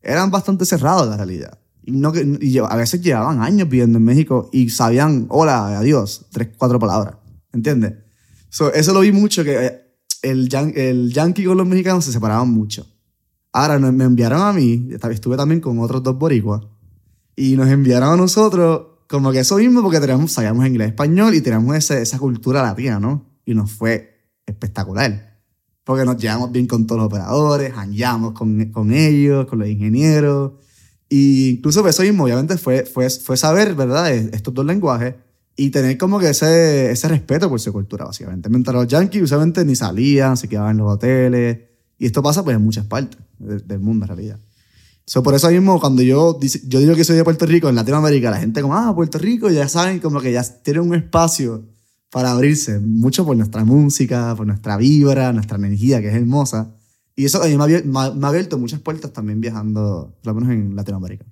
[0.04, 1.58] eran bastante cerrados la realidad.
[1.82, 6.48] Y, no, y a veces llevaban años viviendo en México y sabían hola, adiós, tres,
[6.56, 7.16] cuatro palabras.
[7.52, 7.94] ¿Entiendes?
[8.74, 9.80] eso lo vi mucho, que eh,
[10.22, 12.86] el, el yankee con los mexicanos se separaban mucho.
[13.52, 16.62] Ahora me enviaron a mí, estuve también con otros dos boricuas,
[17.36, 21.40] y nos enviaron a nosotros como que eso mismo porque teníamos, sabíamos inglés español y
[21.40, 23.24] teníamos ese, esa cultura latina, ¿no?
[23.44, 25.33] Y nos fue espectacular.
[25.84, 30.52] Porque nos llevamos bien con todos los operadores, hangueamos con, con ellos, con los ingenieros.
[31.08, 35.14] Y incluso eso mismo, obviamente, fue, fue, fue saber, ¿verdad?, estos dos lenguajes
[35.56, 38.48] y tener como que ese, ese respeto por su cultura, básicamente.
[38.48, 41.58] Mientras los yankees usualmente ni salían, se quedaban en los hoteles.
[41.98, 44.40] Y esto pasa pues en muchas partes del mundo, en realidad.
[45.06, 48.30] So, por eso mismo, cuando yo, yo digo que soy de Puerto Rico, en Latinoamérica,
[48.30, 51.62] la gente como, ah, Puerto Rico, ya saben como que ya tienen un espacio
[52.14, 56.72] para abrirse, mucho por nuestra música, por nuestra vibra, nuestra energía, que es hermosa.
[57.16, 60.76] Y eso a mí me ha, abierto muchas puertas también viajando, por lo menos en
[60.76, 61.26] Latinoamérica.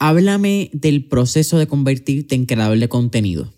[0.00, 3.54] Háblame del proceso de convertirte en creador de contenido.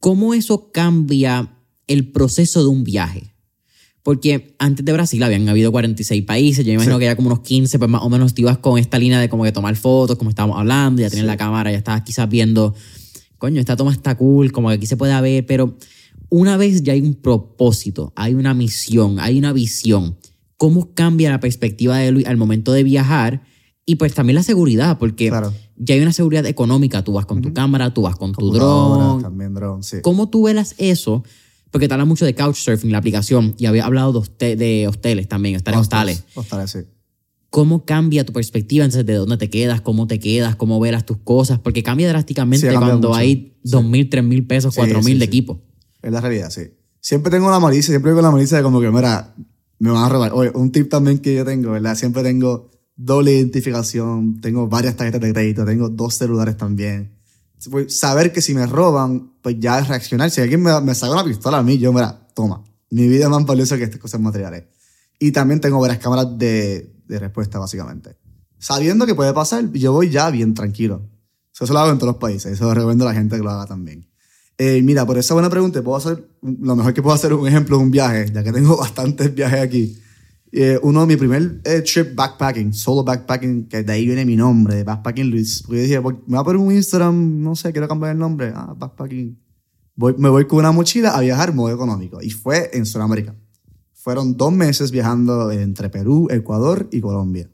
[0.00, 1.54] ¿Cómo eso cambia
[1.86, 3.34] el proceso de un viaje?
[4.02, 7.78] Porque antes de Brasil habían habido 46 países, yo imagino que ya como unos 15,
[7.78, 10.30] pues más o menos te ibas con esta línea de como que tomar fotos, como
[10.30, 12.74] estábamos hablando, ya tenías la cámara, ya estabas quizás viendo,
[13.42, 15.76] coño, esta toma está cool, como que aquí se puede ver, pero
[16.28, 20.16] una vez ya hay un propósito, hay una misión, hay una visión.
[20.56, 23.42] ¿Cómo cambia la perspectiva de Luis al momento de viajar?
[23.84, 25.52] Y pues también la seguridad, porque Claro.
[25.76, 27.02] ya hay una seguridad económica.
[27.02, 29.20] Tú vas con tu cámara, tú vas con tu dron.
[29.20, 29.96] También dron, sí.
[30.02, 31.24] ¿Cómo tú velas eso?
[31.72, 35.26] Porque te habla mucho de Couchsurfing, la aplicación, y había hablado de, hoste- de hosteles
[35.26, 36.22] también, estar en hostales.
[36.36, 36.78] Hostales, sí.
[37.52, 41.18] ¿Cómo cambia tu perspectiva entonces de dónde te quedas, cómo te quedas, cómo velas tus
[41.18, 41.58] cosas?
[41.58, 43.20] Porque cambia drásticamente Sí, cambia cuando mucho.
[43.20, 45.28] hay dos mil, tres mil pesos, Sí, cuatro mil sí, de sí.
[45.28, 45.60] equipo.
[46.00, 46.62] Es la realidad, sí.
[46.98, 49.34] Siempre tengo la malicia, siempre tengo la malicia de como que, mira,
[49.78, 50.32] me van a robar.
[50.32, 51.94] Oye, un tip también que yo tengo, ¿verdad?
[51.94, 57.12] Siempre tengo doble identificación, tengo varias tarjetas de crédito, tengo dos celulares también.
[57.88, 60.30] Saber que si me roban, pues ya es reaccionar.
[60.30, 62.64] Si alguien me, me saca una pistola a mí, yo, mira, toma.
[62.90, 64.64] Mi vida es más valiosa que estas cosas materiales.
[65.18, 68.16] Y también tengo varias cámaras de, de respuesta, básicamente.
[68.58, 71.08] Sabiendo que puede pasar, yo voy ya bien tranquilo.
[71.52, 72.52] Eso se lo hago en todos los países.
[72.52, 74.06] Eso lo recomiendo a la gente que lo haga también.
[74.58, 77.76] Eh, mira, por esa buena pregunta, puedo hacer, lo mejor que puedo hacer un ejemplo
[77.76, 79.98] de un viaje, ya que tengo bastantes viajes aquí.
[80.52, 84.84] Eh, uno, mi primer eh, trip backpacking, solo backpacking, que de ahí viene mi nombre,
[84.84, 85.62] Backpacking Luis.
[85.62, 88.52] Porque yo dije, me voy a poner un Instagram, no sé, quiero cambiar el nombre.
[88.54, 89.38] Ah, backpacking.
[89.96, 92.22] Voy, me voy con una mochila a viajar modo económico.
[92.22, 93.34] Y fue en Sudamérica.
[94.02, 97.48] Fueron dos meses viajando entre Perú, Ecuador y Colombia.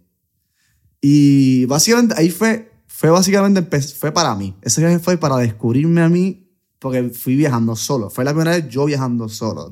[0.99, 4.57] Y básicamente ahí fue, fue básicamente, fue para mí.
[4.63, 8.09] Ese viaje fue para descubrirme a mí porque fui viajando solo.
[8.09, 9.71] Fue la primera vez yo viajando solo.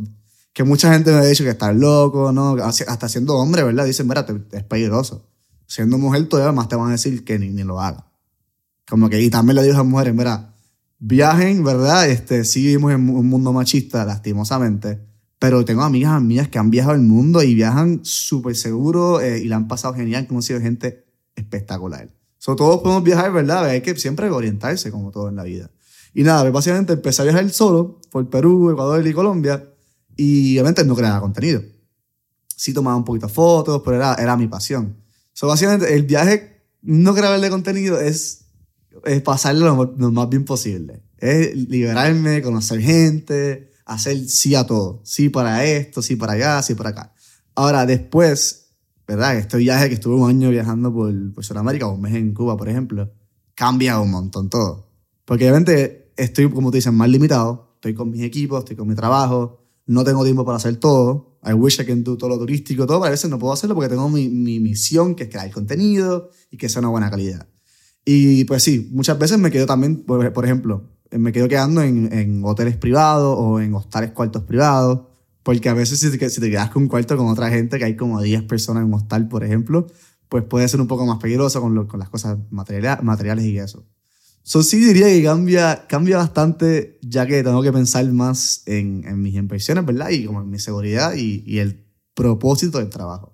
[0.53, 2.57] Que mucha gente me ha dicho que estás loco, ¿no?
[2.62, 3.87] Hasta siendo hombre, ¿verdad?
[3.87, 5.27] Dicen, mira, es peligroso.
[5.66, 8.12] Siendo mujer todavía más te van a decir que ni, ni lo haga.
[8.87, 10.55] Como que, y también le digo a las mujeres, mira,
[10.99, 12.07] viajen, ¿verdad?
[12.07, 16.95] Este, sí vivimos en un mundo machista, lastimosamente, pero tengo amigas mías que han viajado
[16.95, 21.05] el mundo y viajan súper seguro eh, y la han pasado genial, han conocido gente
[21.34, 22.11] espectacular.
[22.39, 23.64] So, todos podemos viajar, ¿verdad?
[23.64, 25.70] Hay que siempre orientarse, como todo en la vida.
[26.14, 29.68] Y nada, pues, básicamente empecé a viajar solo por Perú, Ecuador y Colombia
[30.16, 31.62] y obviamente no creaba contenido.
[32.57, 34.97] Sí tomaba un poquito de fotos, pero era, era mi pasión.
[35.32, 38.47] So, básicamente el viaje, no grabarle contenido es,
[39.05, 41.03] es pasarlo lo, lo más bien posible.
[41.18, 45.01] Es liberarme, conocer gente, hacer sí a todo.
[45.05, 47.14] Sí para esto, sí para allá, sí para acá.
[47.55, 48.74] Ahora, después,
[49.07, 49.37] ¿verdad?
[49.39, 52.68] Este viaje que estuve un año viajando por, por Sudamérica, un mes en Cuba, por
[52.68, 53.11] ejemplo,
[53.55, 54.91] cambia un montón todo.
[55.24, 57.72] Porque obviamente estoy, como te dicen, más limitado.
[57.76, 61.39] Estoy con mis equipos, estoy con mi trabajo, no tengo tiempo para hacer todo.
[61.45, 63.74] I wish I can do todo lo turístico, todo, pero a veces no puedo hacerlo
[63.76, 67.47] porque tengo mi, mi misión, que es crear contenido y que sea una buena calidad.
[68.09, 72.43] Y pues sí, muchas veces me quedo también, por, ejemplo, me quedo quedando en, en
[72.45, 75.01] hoteles privados o en hostales cuartos privados,
[75.43, 77.85] porque a veces si te, si te quedas con un cuarto con otra gente, que
[77.85, 79.87] hay como 10 personas en un hostal, por ejemplo,
[80.29, 83.59] pues puede ser un poco más peligroso con, lo- con las cosas materiales, materiales y
[83.59, 83.85] eso.
[84.43, 89.21] So, sí diría que cambia, cambia bastante, ya que tengo que pensar más en, en
[89.21, 90.11] mis inversiones, ¿verdad?
[90.11, 91.85] Y como en mi seguridad y, y el
[92.15, 93.33] propósito del trabajo.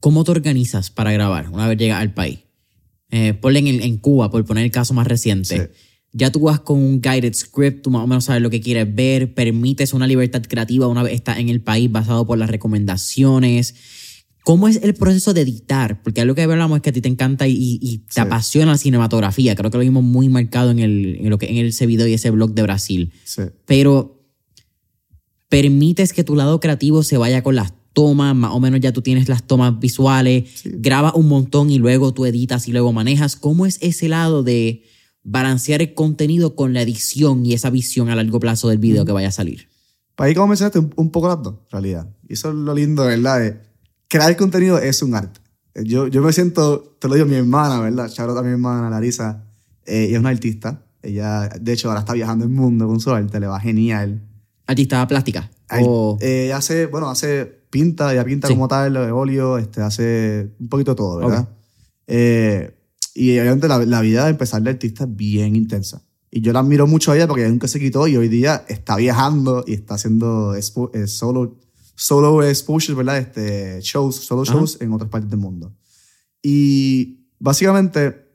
[0.00, 2.40] ¿Cómo te organizas para grabar una vez llegas al país?
[3.10, 5.56] Eh, ponle en, el- en Cuba, por poner el caso más reciente.
[5.72, 5.72] Sí.
[6.12, 8.94] Ya tú vas con un guided script, tú más o menos sabes lo que quieres
[8.94, 13.74] ver, permites una libertad creativa una vez estás en el país basado por las recomendaciones.
[14.44, 16.02] ¿Cómo es el proceso de editar?
[16.02, 18.20] Porque algo que hablamos es que a ti te encanta y, y te Sí.
[18.20, 19.54] apasiona la cinematografía.
[19.54, 22.12] Creo que lo vimos muy marcado en, el, en, lo que, en ese video y
[22.14, 23.12] ese blog de Brasil.
[23.24, 23.42] Sí.
[23.66, 24.20] Pero
[25.48, 29.02] permites que tu lado creativo se vaya con las tomas, más o menos ya tú
[29.02, 30.70] tienes las tomas visuales, Sí.
[30.74, 33.36] grabas un montón y luego tú editas y luego manejas.
[33.36, 34.82] ¿Cómo es ese lado de
[35.24, 39.12] balancear el contenido con la edición y esa visión a largo plazo del video que
[39.12, 39.68] vaya a salir?
[40.16, 42.08] Para ahí como mencionaste, un, un poco las dos, en realidad.
[42.28, 43.40] Y eso es lo lindo, ¿verdad?
[43.40, 43.60] De
[44.08, 45.40] crear contenido es un arte.
[45.74, 48.10] Yo, yo me siento, te lo digo, mi hermana, ¿verdad?
[48.18, 49.44] Out a mi hermana, Larisa.
[49.86, 50.82] Eh, ella es una artista.
[51.02, 54.20] Ella, de hecho, ahora está viajando el mundo con su arte, le va genial.
[54.66, 55.50] Artista plástica.
[55.68, 58.54] Ay, O- eh, hace, bueno, hace pinta, ella pinta Sí.
[58.54, 61.40] como tal, de óleo, este, hace un poquito de todo, ¿verdad?
[61.40, 61.48] Ok.
[62.06, 62.74] Eh,
[63.14, 66.02] y obviamente la, la vida de empezar de artista es bien intensa.
[66.30, 68.64] Y yo la admiro mucho a ella porque ella nunca se quitó y hoy día
[68.68, 71.58] está viajando y está haciendo expo- eh, solo,
[71.94, 73.18] solo exposures, ¿verdad?
[73.18, 74.54] Este, shows, solo Ajá.
[74.54, 75.76] shows en otras partes del mundo.
[76.42, 78.30] Y básicamente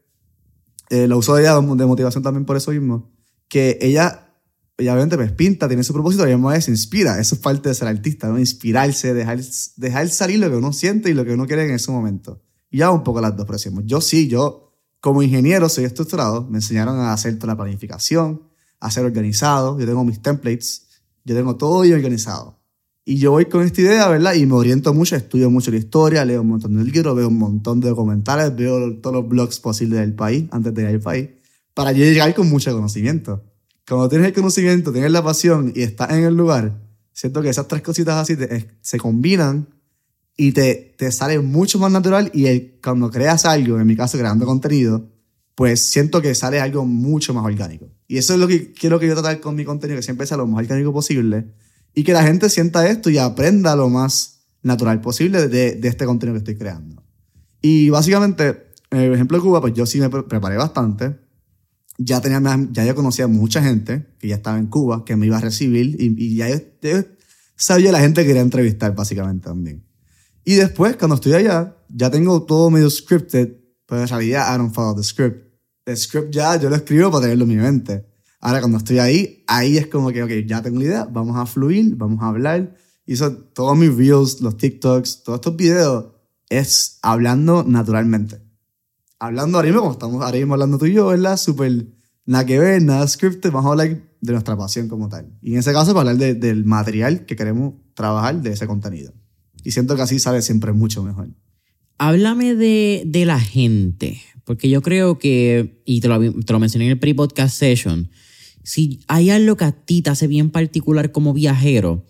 [0.90, 3.12] eh, lo uso de ella de motivación también por eso mismo,
[3.48, 4.32] que ella,
[4.78, 7.20] ella obviamente pues pinta, tiene su propósito y además se inspira.
[7.20, 8.38] Eso es parte de ser artista, ¿no?
[8.38, 9.40] Inspirarse, dejar,
[9.76, 12.44] dejar salir lo que uno siente y lo que uno quiere en ese momento.
[12.70, 14.67] Y ya un poco las dos, pero decimos, yo sí, yo
[15.00, 18.42] como ingeniero soy estructurado, me enseñaron a hacer toda la planificación,
[18.80, 20.88] a ser organizado, yo tengo mis templates,
[21.24, 22.58] yo tengo todo bien organizado.
[23.06, 24.34] Y yo voy con esta idea, ¿verdad?
[24.34, 27.38] Y me oriento mucho, estudio mucho la historia, leo un montón de libros, veo un
[27.38, 31.30] montón de documentales, veo todos los blogs posibles del país, antes de ir al país,
[31.74, 33.46] para llegar con mucho conocimiento.
[33.88, 36.82] Cuando tienes el conocimiento, tienes la pasión y estás en el lugar,
[37.14, 38.36] siento que esas tres cositas así
[38.82, 39.70] se combinan
[40.38, 44.20] y te, te sale mucho más natural y el, cuando creas algo, en mi caso
[44.20, 45.10] creando contenido,
[45.56, 47.90] pues siento que sale algo mucho más orgánico.
[48.08, 50.38] Y eso es lo que quiero que yo tratar con mi contenido, que siempre sea
[50.38, 51.48] lo más orgánico posible
[51.96, 56.06] y que la gente sienta esto y aprenda lo más natural posible de, de este
[56.06, 57.04] contenido que estoy creando.
[57.60, 61.18] Y básicamente, en el ejemplo de Cuba, pues yo sí me preparé bastante.
[61.98, 62.40] Ya, tenía,
[62.72, 65.42] ya yo conocía a mucha gente que ya estaba en Cuba, que me iba a
[65.42, 67.04] recibir y, y ya yo, yo
[67.56, 69.87] sabía la gente que quería entrevistar básicamente también.
[70.48, 74.74] Y después, cuando estoy allá, ya tengo todo medio scripted, pero en realidad I don't
[74.74, 75.48] follow the script
[75.88, 78.06] el script ya yo lo escribo para tenerlo en mi mente.
[78.40, 81.46] Ahora cuando estoy ahí, ahí es como que, ok, ya tengo la idea, vamos a
[81.46, 82.76] fluir, vamos a hablar.
[83.06, 86.08] Y eso, todos mis reels, los TikToks, todos estos videos,
[86.50, 88.42] es hablando naturalmente.
[89.20, 91.38] Hablando ahora mismo, como estamos ahora mismo hablando tú y yo, ¿verdad?
[91.38, 91.88] Súper
[92.26, 95.38] nada que ver, nada scripted, vamos a hablar de nuestra pasión como tal.
[95.42, 99.14] Y en ese caso, para hablar del material que queremos trabajar de ese contenido.
[99.68, 101.28] Y siento que así sale siempre mucho mejor.
[101.98, 106.86] Háblame de, de la gente, porque yo creo que, y te lo, te lo mencioné
[106.86, 108.10] en el pre-podcast session,
[108.64, 112.06] si hay algo que a ti te hace bien particular como viajero,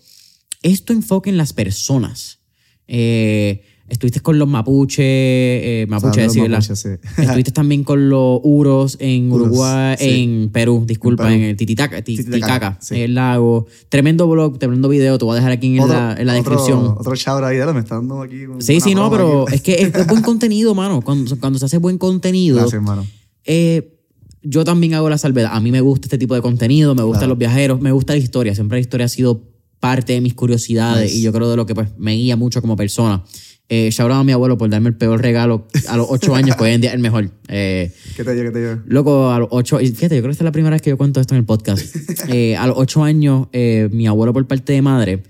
[0.62, 2.38] es tu enfoque en las personas.
[2.86, 6.58] Eh, Estuviste con los mapuches, eh, mapuche, sí, ¿verdad?
[6.58, 6.88] mapuches, sí.
[7.22, 10.08] Estuviste también con los uros en Uros, Uruguay, sí.
[10.22, 11.50] en Perú, disculpa, En en, Perú.
[11.50, 13.00] el Titicaca, Ti- Titicaca, Titicaca, sí.
[13.00, 13.66] el lago.
[13.88, 16.52] Tremendo blog, tremendo video, te voy a dejar aquí en, Otro- la, en la otro-
[16.52, 16.94] descripción.
[16.98, 18.40] Otro shout ahí, me está dando aquí.
[18.58, 19.54] Sí, sí, no, pero aquí.
[19.54, 21.00] es que es, es buen contenido, mano.
[21.00, 23.06] Cuando, cuando se hace buen contenido, Gracias, hermano.
[23.44, 23.94] eh,
[24.42, 25.50] yo también hago la salvedad.
[25.54, 27.30] A mí me gusta este tipo de contenido, me gustan Claro.
[27.30, 28.54] los viajeros, me gusta la historia.
[28.54, 29.42] Siempre la historia ha sido
[29.80, 31.16] parte de mis curiosidades Nice.
[31.18, 33.24] y yo creo de lo que pues, me guía mucho como persona.
[33.70, 36.56] Eh, shout out a mi abuelo por darme el peor regalo a los ocho años,
[36.56, 37.30] que hoy en día es el mejor.
[37.48, 38.82] Eh, ¿Qué te digo, qué te digo?
[38.86, 40.88] Loco, a los ocho, y fíjate, yo creo que esta es la primera vez que
[40.88, 41.84] yo cuento esto en el podcast.
[42.28, 45.22] Eh, a los ocho años, eh, mi abuelo por parte de madre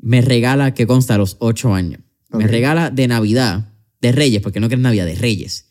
[0.00, 2.00] me regala, que consta a los ocho años,
[2.30, 5.66] me regala de Navidad, de Reyes, porque no que es Navidad, de Reyes,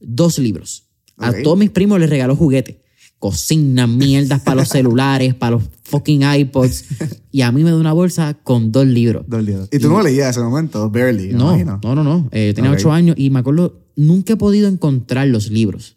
[0.00, 0.88] dos libros.
[1.18, 2.76] A todos mis primos les regaló juguetes,
[3.18, 6.84] cocinas, mierdas para los celulares, para los fucking iPods,
[7.32, 9.24] y a mí me da una bolsa con dos libros.
[9.28, 9.68] Dos libros.
[9.72, 10.88] ¿Y tú no leías ese momento?
[10.90, 11.80] Barely, No, imagino.
[11.82, 12.28] no, no, no.
[12.32, 15.96] Eh, yo tenía ocho años y me acuerdo, nunca he podido encontrar los libros.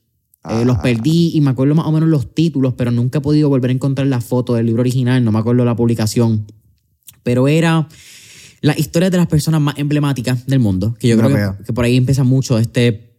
[0.49, 0.81] Eh, los Ah.
[0.81, 3.73] perdí y me acuerdo más o menos los títulos, pero nunca he podido volver a
[3.73, 6.47] encontrar la foto del libro original, no me acuerdo la publicación.
[7.21, 7.87] Pero era
[8.61, 11.85] la historia de las personas más emblemáticas del mundo, que yo No creo que por
[11.85, 13.10] ahí empieza mucho este,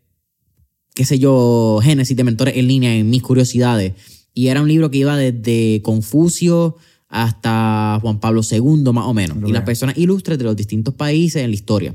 [0.95, 3.95] qué sé yo, génesis de mentores en línea en mis curiosidades.
[4.35, 6.77] Y era un libro que iba desde Confucio
[7.09, 9.37] hasta Juan Pablo II, más o menos.
[9.37, 11.95] Lo y las personas ilustres de los distintos países en la historia.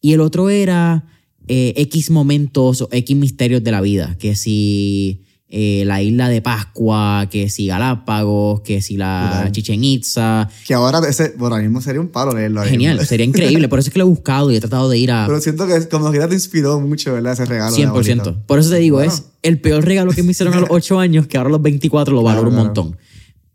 [0.00, 1.04] Y el otro era
[1.48, 4.16] eh, X momentos o X misterios de la vida.
[4.18, 9.48] Que si eh, la isla de Pascua, que si Galápagos, que si la.
[9.50, 10.48] Chichen Itza.
[10.66, 12.62] Que ahora ese, bueno, ahora mismo sería un palo leerlo.
[12.64, 13.66] Genial, sería increíble.
[13.68, 15.66] Por eso es que lo he buscado y he tratado de ir a Pero siento
[15.66, 17.32] que como que ya te inspiró mucho, ¿verdad?
[17.32, 17.74] Ese regalo.
[17.74, 17.88] de 100%.
[17.88, 18.36] abuelito.
[18.46, 19.10] Por eso te digo, Bueno.
[19.12, 21.62] es el peor regalo que me hicieron a los 8 años, que ahora a los
[21.62, 22.84] 24 lo valoro Claro, un claro.
[22.84, 22.98] montón.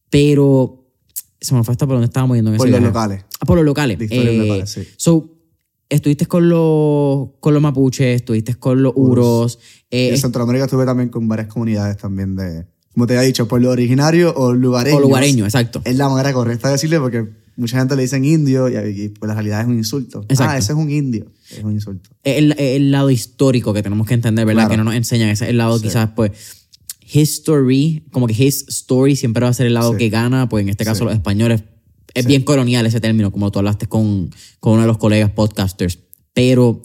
[0.09, 0.85] Pero
[1.41, 2.93] se me fue hasta por donde estábamos yendo en Por ese los viaje.
[2.93, 3.25] locales.
[3.39, 3.99] Ah, por los locales.
[3.99, 4.87] De Eh, locales, sí.
[4.97, 5.29] So,
[5.93, 9.59] estuviste con los, con los mapuches, estuviste con los uros.
[9.91, 13.69] eh, en Centroamérica estuve también con varias comunidades también de, como te había dicho, pueblo
[13.71, 14.97] originario o lugareño.
[14.97, 15.81] o lugareño, exacto.
[15.85, 19.27] Es la manera correcta de decirle porque mucha gente le dicen indio y, y, pues
[19.27, 20.25] la realidad es un insulto.
[20.27, 20.53] Exacto.
[20.53, 21.31] Ah, ese es un indio.
[21.51, 22.09] Es un insulto.
[22.23, 24.63] El, el lado histórico que tenemos que entender, ¿verdad?
[24.63, 24.71] Claro.
[24.71, 25.29] Que no nos enseñan.
[25.29, 25.83] Ese es el lado Sí.
[25.85, 26.31] quizás, pues,
[27.11, 29.97] history, como que his story siempre va a ser el lado Sí.
[29.97, 31.05] que gana, pues en este caso Sí.
[31.05, 31.63] los españoles.
[32.13, 32.27] Es Sí.
[32.27, 35.99] bien colonial ese término, como tú hablaste con, con uno de los colegas podcasters.
[36.33, 36.81] Pero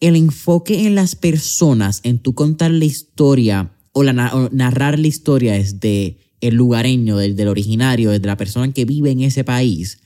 [0.00, 5.06] el enfoque en las personas, en tú contar la historia o, la, o narrar la
[5.06, 9.98] historia desde el lugareño, del, del originario, desde la persona que vive en ese país,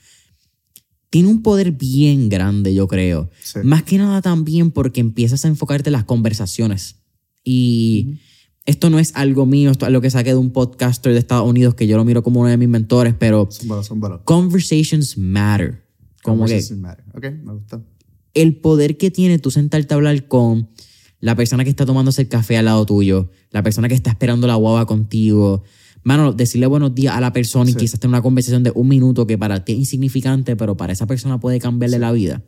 [1.09, 3.29] tiene un poder bien grande, yo creo.
[3.43, 3.59] Sí.
[3.63, 6.95] Más que nada también porque empiezas a enfocarte en las conversaciones.
[7.43, 8.19] Y
[8.65, 11.47] esto no es algo mío, esto es algo que saqué de un podcaster de Estados
[11.49, 13.49] Unidos que yo lo miro como uno de mis mentores, pero
[14.25, 15.83] conversations matter.
[16.23, 17.05] Como que Conversations matter.
[17.15, 17.81] Ok, me gusta.
[18.33, 20.69] el poder que tiene tú sentarte a hablar con
[21.19, 24.47] la persona que está tomándose el café al lado tuyo, la persona que está esperando
[24.47, 25.63] la guava contigo.
[26.03, 27.79] Mano, decirle buenos días a la persona y Sí.
[27.79, 31.07] quizás tener una conversación de un minuto que para ti es insignificante, pero para esa
[31.07, 32.41] persona puede cambiarle la vida.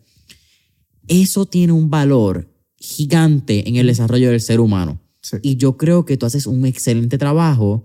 [1.08, 2.48] Eso tiene un valor
[2.78, 5.01] gigante en el desarrollo del ser humano.
[5.22, 5.38] Sí.
[5.42, 7.84] Y yo creo que tú haces un excelente trabajo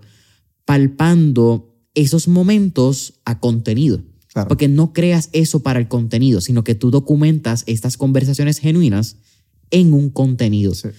[0.65, 4.03] palpando esos momentos a contenido.
[4.27, 4.47] Claro.
[4.47, 9.17] Porque no creas eso para el contenido, sino que tú documentas estas conversaciones genuinas
[9.71, 10.73] en un contenido.
[10.73, 10.89] Sí.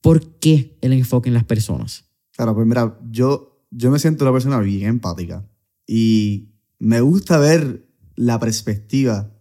[0.00, 2.04] ¿Por qué el enfoque en las personas?
[2.32, 5.48] Claro, pues mira, yo, yo me siento una persona bien empática
[5.86, 7.86] y me gusta ver
[8.16, 9.32] la perspectiva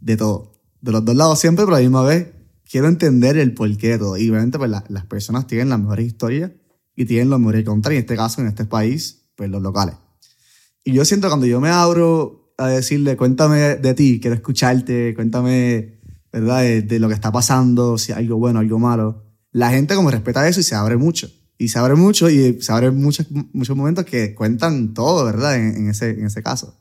[0.00, 0.52] de todo.
[0.80, 2.35] De los dos lados siempre, pero a la misma vez
[2.68, 4.16] quiero entender el porqué de todo.
[4.16, 6.50] Y obviamente pues, la- las personas tienen las mejores historias
[6.94, 9.94] y tienen los mejores contras, y en este caso, en este país, pues los locales.
[10.84, 15.98] Y yo siento cuando yo me abro a decirle, cuéntame de ti, quiero escucharte, cuéntame,
[16.32, 19.24] ¿verdad?, de, de lo que está pasando, si algo bueno, algo malo.
[19.52, 21.28] La gente como respeta eso y se abre mucho.
[21.58, 25.76] Y se abre mucho y se abren muchos, muchos momentos que cuentan todo, ¿verdad?, en,
[25.76, 26.80] en ese, en ese caso.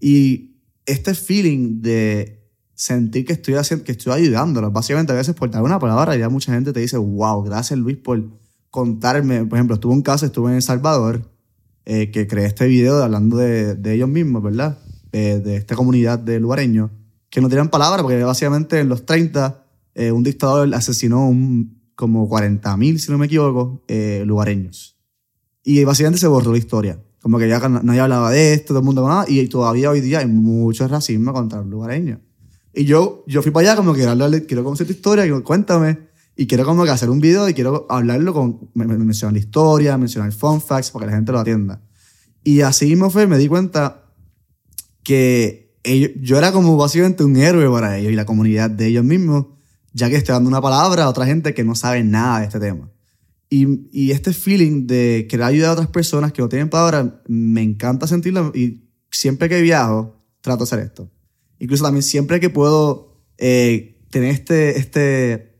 [0.00, 2.37] Y este feeling de
[2.78, 6.28] sentir que estoy haciendo, que estoy ayudándolos, básicamente a veces por dar una palabra, ya
[6.28, 8.22] mucha gente te dice, wow, gracias Luis por
[8.70, 9.44] contarme.
[9.46, 11.28] Por ejemplo, estuve en un caso, estuve en El Salvador,
[11.84, 14.78] eh, que creé este video hablando de, de ellos mismos, ¿verdad?
[15.10, 16.90] De, de esta comunidad de lugareños,
[17.30, 19.64] que no tenían palabra, porque básicamente en los 30
[19.96, 24.96] eh, un dictador asesinó un, como 40.000, si no me equivoco, eh, lugareños.
[25.64, 27.02] Y básicamente se borró la historia.
[27.20, 30.00] Como que ya na- nadie hablaba de esto, todo el mundo nada, y todavía hoy
[30.00, 32.20] día hay mucho racismo contra los lugareños.
[32.74, 36.46] Y yo, yo fui para allá como que hablarle, quiero conocer tu historia, cuéntame, y
[36.46, 39.98] quiero como que hacer un video y quiero hablarlo con, me- me- mencionar la historia,
[39.98, 41.82] mencionar fun facts para que la gente lo atienda.
[42.44, 44.04] Y así mismo fue, me di cuenta
[45.02, 49.04] que ellos- yo era como básicamente un héroe para ellos y la comunidad de ellos
[49.04, 49.46] mismos,
[49.92, 52.60] ya que estoy dando una palabra a otra gente que no sabe nada de este
[52.60, 52.90] tema.
[53.50, 57.62] Y, y este feeling de querer ayudar a otras personas que no tienen palabra, me
[57.62, 61.10] encanta sentirlo y siempre que viajo, trato de hacer esto.
[61.58, 65.58] Incluso también siempre que puedo eh, tener este, este,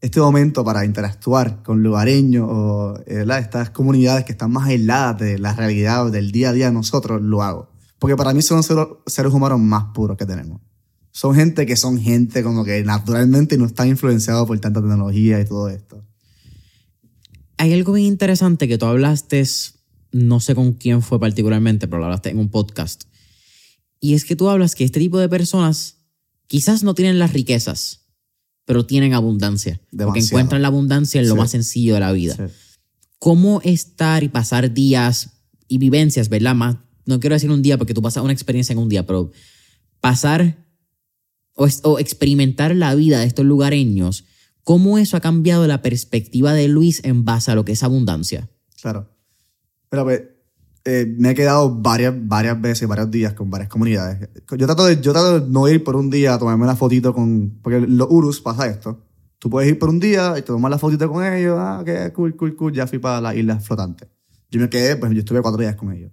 [0.00, 5.38] este momento para interactuar con lugareños o eh, estas comunidades que están más aisladas de
[5.38, 7.70] la realidad del día a día de nosotros, lo hago.
[7.98, 10.60] Porque para mí son los seres humanos más puros que tenemos.
[11.10, 15.44] Son gente que son gente como que naturalmente no están influenciados por tanta tecnología y
[15.44, 16.04] todo esto.
[17.56, 19.44] Hay algo bien interesante que tú hablaste,
[20.12, 23.07] no sé con quién fue particularmente, pero lo hablaste en un podcast.
[24.00, 25.96] Y es que tú hablas que este tipo de personas
[26.46, 28.06] quizás no tienen las riquezas,
[28.64, 29.80] pero tienen abundancia.
[29.96, 31.40] Porque encuentran la abundancia en lo Sí.
[31.40, 32.34] más sencillo de la vida.
[32.36, 32.42] Sí.
[33.20, 35.30] cómo estar y pasar días
[35.66, 36.54] y vivencias, ¿verdad?
[36.54, 39.32] Más, no quiero decir un día porque tú pasas una experiencia en un día, pero
[40.00, 40.64] pasar
[41.54, 44.24] o, o experimentar la vida de estos lugareños,
[44.62, 48.48] cómo eso ha cambiado la perspectiva de Luis en base a lo que es abundancia.
[48.80, 49.10] Claro.
[49.88, 50.22] Pero pues,
[50.90, 54.28] eh, me he quedado varias, varias veces, varios días con varias comunidades.
[54.56, 57.12] Yo trato, de, yo trato de no ir por un día a tomarme una fotito
[57.12, 57.58] con...
[57.62, 59.04] Porque los Urus pasa esto.
[59.38, 61.56] Tú puedes ir por un día y te tomas la fotito con ellos.
[61.58, 62.72] Ah, qué cool, cool, cool.
[62.72, 64.08] Ya fui para la isla flotante.
[64.50, 66.10] Yo me quedé, pues yo estuve cuatro días con ellos.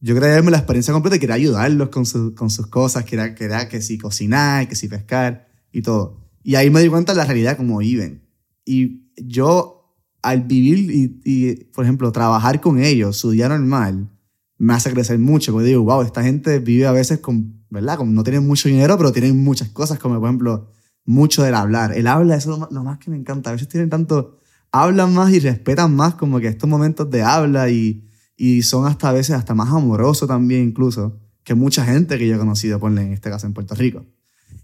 [0.00, 3.04] Yo quería darme la experiencia completa y quería ayudarlos con, su- con sus cosas.
[3.04, 6.26] Quería, quería que si cocinar, que si pescar y todo.
[6.42, 8.22] Y ahí me di cuenta de la realidad como viven.
[8.64, 14.10] Y yo, al vivir y, y, por ejemplo, trabajar con ellos, su día normal,
[14.58, 15.52] me hace crecer mucho.
[15.52, 17.98] Porque digo, wow, esta gente vive a veces con, ¿verdad?
[17.98, 20.70] Con, no tienen mucho dinero, pero tienen muchas cosas, como por ejemplo,
[21.04, 21.92] mucho del hablar.
[21.96, 23.50] El habla, es lo más, lo más que me encanta.
[23.50, 24.38] A veces tienen tanto,
[24.72, 29.08] hablan más y respetan más como que estos momentos de habla y, y son hasta
[29.08, 33.02] a veces hasta más amorosos también incluso que mucha gente que yo he conocido, ponle
[33.02, 34.04] en este caso en Puerto Rico.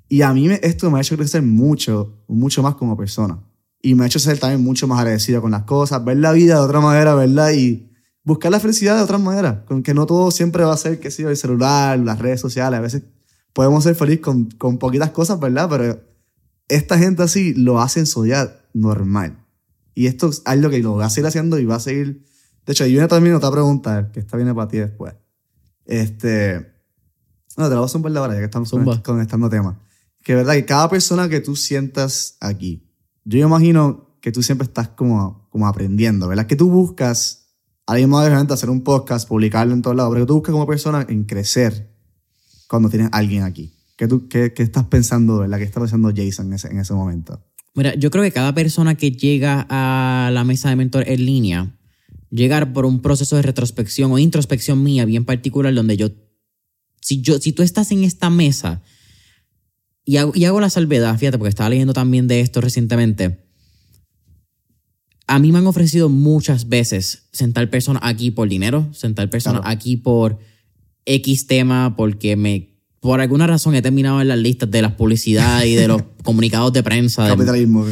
[0.08, 3.38] Y a mí me- esto me ha hecho crecer mucho, mucho más como persona.
[3.80, 6.54] Y me ha hecho ser también mucho más agradecido con las cosas, ver la vida
[6.56, 7.52] de otra manera, ¿verdad?
[7.52, 7.88] Y
[8.24, 9.64] buscar la felicidad de otra manera.
[9.66, 12.40] Con que no todo siempre va a ser, qué sé yo, el celular, las redes
[12.40, 12.78] sociales.
[12.78, 13.02] A veces
[13.52, 15.68] podemos ser felices con, con poquitas cosas, ¿verdad?
[15.70, 16.00] Pero
[16.68, 19.38] esta gente así lo hace en su día normal.
[19.94, 22.24] Y esto es algo que lo va a seguir haciendo y va a seguir.
[22.64, 25.14] De hecho, hay una también otra pregunta que esta viene para ti después.
[25.84, 26.72] Este.
[27.56, 28.94] No, te la voy a zumbar de ahora, ya que estamos Zumba.
[28.94, 29.76] con- conectando temas.
[30.22, 32.88] Que verdad que cada persona que tú sientas aquí,
[33.24, 36.46] yo imagino que tú siempre estás como, como aprendiendo, ¿verdad?
[36.46, 37.41] Que tú buscas,
[37.92, 40.52] a la misma vez, obviamente, hacer un podcast, publicarlo en todos lados, pero tú buscas
[40.52, 41.90] como persona en crecer
[42.66, 43.74] cuando tienes alguien aquí.
[43.98, 45.58] ¿Qué, tú, qué, qué estás pensando, ¿verdad?
[45.58, 47.44] ¿Qué está pensando Jason en ese, en ese momento?
[47.74, 51.78] Mira, yo creo que cada persona que llega a la mesa de mentor en línea,
[52.30, 56.08] llegar por un proceso de retrospección o introspección mía bien particular donde yo,
[57.02, 58.80] si, yo, si tú estás en esta mesa
[60.02, 63.41] y hago, y hago la salvedad, fíjate, porque estaba leyendo también de esto recientemente,
[65.26, 69.74] a mí me han ofrecido muchas veces sentar personas aquí por dinero, sentar personas Claro.
[69.76, 70.38] aquí por
[71.06, 72.68] X tema, porque me...
[73.00, 76.72] Por alguna razón he terminado en las listas de las publicidades y de los comunicados
[76.72, 77.26] de prensa.
[77.26, 77.84] Capitalismo.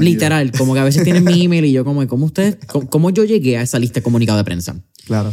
[0.00, 3.10] Literal, como que a veces tienen mi email y yo como, ¿cómo usted, cómo, cómo
[3.10, 4.74] yo llegué a esa lista de comunicado de prensa?
[5.06, 5.32] Claro.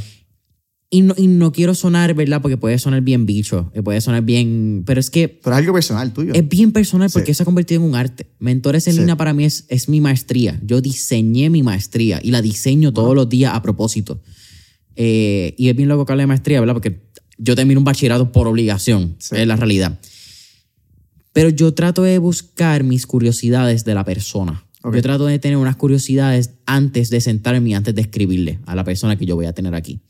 [0.96, 2.40] Y no, y no quiero sonar, ¿verdad?
[2.40, 5.74] Porque puede sonar bien bicho, eh, puede sonar bien, pero es que Pero es algo
[5.74, 6.34] personal tuyo.
[6.36, 7.38] es bien personal porque Sí.
[7.38, 8.28] se ha convertido en un arte.
[8.38, 9.00] Mentores en Sí.
[9.00, 10.60] línea para mí es, es mi maestría.
[10.64, 14.22] Yo diseñé mi maestría y la diseño todos los días a propósito.
[14.96, 16.76] Eh, y es bien loco que hable de maestría, ¿verdad?
[16.76, 17.02] Porque
[17.40, 19.36] yo termino un bachillerato por obligación, Sí.
[19.36, 20.00] es la realidad.
[21.34, 24.64] Pero yo trato de buscar mis curiosidades de la persona.
[24.84, 28.84] Yo trato de tener unas curiosidades antes de sentarme y antes de escribirle a la
[28.84, 30.02] persona que yo voy a tener aquí.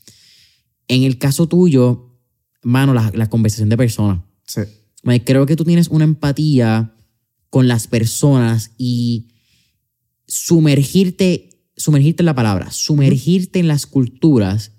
[0.88, 2.18] En el caso tuyo,
[2.62, 4.22] mano, la, la conversación de personas.
[4.46, 4.62] Sí.
[5.24, 6.94] Creo que tú tienes una empatía
[7.50, 9.28] con las personas y
[10.26, 14.72] sumergirte, sumergirte en la palabra, sumergirte en las culturas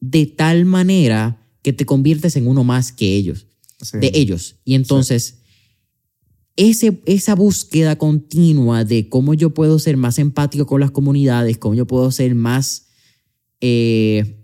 [0.00, 3.46] de tal manera que te conviertes en uno más que ellos,
[3.82, 3.98] sí.
[3.98, 4.56] de ellos.
[4.64, 5.40] Y entonces,
[6.56, 11.74] ese, esa búsqueda continua de cómo yo puedo ser más empático con las comunidades, cómo
[11.74, 12.86] yo puedo ser más,
[13.60, 14.35] eh,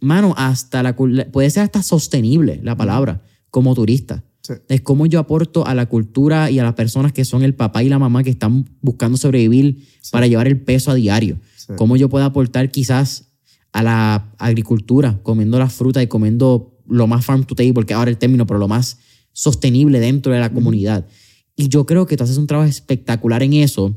[0.00, 4.24] mano, hasta la, puede ser hasta sostenible la palabra como turista.
[4.42, 4.54] Sí.
[4.68, 7.82] Es cómo yo aporto a la cultura y a las personas que son el papá
[7.82, 11.38] y la mamá que están buscando sobrevivir para llevar el peso a diario.
[11.56, 11.74] Sí.
[11.76, 13.26] Cómo yo puedo aportar quizás
[13.72, 18.10] a la agricultura, comiendo la fruta y comiendo lo más farm to table, que ahora
[18.10, 18.98] el término, pero lo más
[19.32, 21.06] sostenible dentro de la comunidad.
[21.54, 23.94] Y yo creo que tú haces un trabajo espectacular en eso.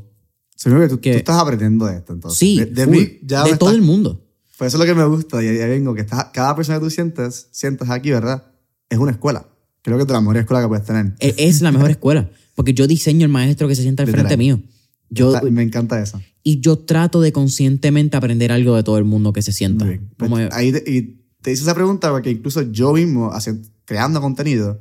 [0.54, 2.38] Se que tú, que- tú estás aprendiendo de esto, entonces.
[2.38, 2.92] Sí, De, de full.
[2.96, 4.23] mí, ya de me todo estás- el mundo.
[4.58, 5.42] Pues eso es lo que me gusta.
[5.42, 8.44] Y ahí vengo, que cada persona que tú sientes, sientes aquí, ¿verdad?
[8.88, 9.46] Es una escuela.
[9.82, 11.14] Creo que es la mejor escuela que puedes tener.
[11.20, 14.36] E- Es la mejor escuela, porque yo diseño el maestro que se sienta al frente
[14.36, 14.60] mío.
[15.10, 16.20] Yo, me encanta eso.
[16.42, 19.84] y yo trato de conscientemente aprender algo de todo el mundo que se sienta.
[19.84, 20.10] Muy bien.
[20.18, 24.20] Como- Pues, ahí te- y te hice esa pregunta porque incluso yo mismo, haciendo, creando
[24.20, 24.80] contenido,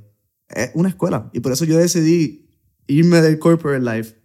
[0.50, 1.30] es una escuela.
[1.34, 2.48] Y por eso yo decidí
[2.88, 4.16] irme del corporate life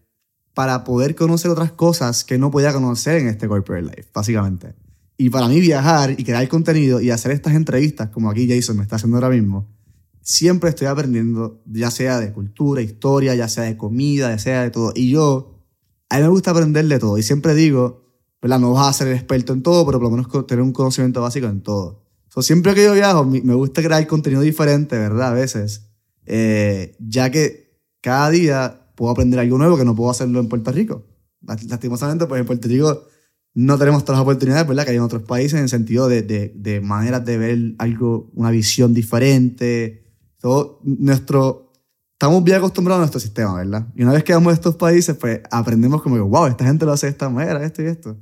[0.55, 4.75] para poder conocer otras cosas que no podía conocer en este corporate life, básicamente.
[5.21, 8.85] Y para mí viajar y crear contenido y hacer estas entrevistas, como aquí Jason me
[8.85, 9.69] está haciendo ahora mismo,
[10.23, 14.71] siempre estoy aprendiendo, ya sea de cultura, historia, ya sea de comida, ya sea de
[14.71, 14.93] todo.
[14.95, 15.65] Y yo,
[16.09, 17.19] a mí me gusta aprender de todo.
[17.19, 18.05] Y siempre digo,
[18.41, 18.61] ¿verdad?
[18.61, 21.49] No vas a ser experto en todo, pero por lo menos tener un conocimiento básico
[21.49, 22.05] en todo.
[22.29, 25.31] So, siempre que yo viajo, me gusta crear contenido diferente, ¿verdad?
[25.31, 25.89] A veces.
[26.27, 30.71] Eh, ya que cada día puedo aprender algo nuevo que no puedo hacerlo en Puerto
[30.71, 31.07] Rico.
[31.41, 33.03] Last- Lastimosamente, pues en Puerto Rico
[33.61, 34.85] no tenemos todas las oportunidades, ¿verdad?
[34.85, 38.31] Que hay en otros países en el sentido de, de, de maneras de ver algo,
[38.35, 40.05] una visión diferente.
[40.41, 41.73] Todo nuestro...
[42.13, 43.89] Estamos bien acostumbrados a nuestro sistema, ¿verdad?
[43.97, 46.85] Y una vez que vamos a estos países, pues aprendemos como que, wow, esta gente
[46.85, 48.17] lo hace de esta manera, esto y esto.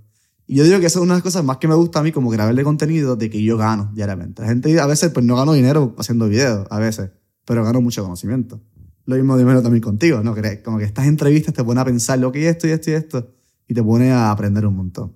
[0.46, 2.02] Y yo digo que eso es una de las cosas más que me gusta a
[2.02, 4.40] mí como grabarle contenido de que yo gano diariamente.
[4.40, 7.10] La gente a veces pues no gano dinero haciendo videos, a veces,
[7.44, 8.62] pero gano mucho conocimiento.
[9.04, 10.34] Lo mismo dímelo también contigo, ¿no?
[10.64, 12.94] Como que estas entrevistas te ponen a pensar lo que es esto y esto y
[12.94, 13.36] esto
[13.68, 15.15] y te pone a aprender un montón.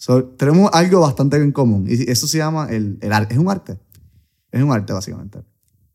[0.00, 3.34] So, tenemos algo bastante en común y eso se llama el, el arte.
[3.34, 3.78] Es un arte.
[4.52, 5.40] Es un arte, básicamente.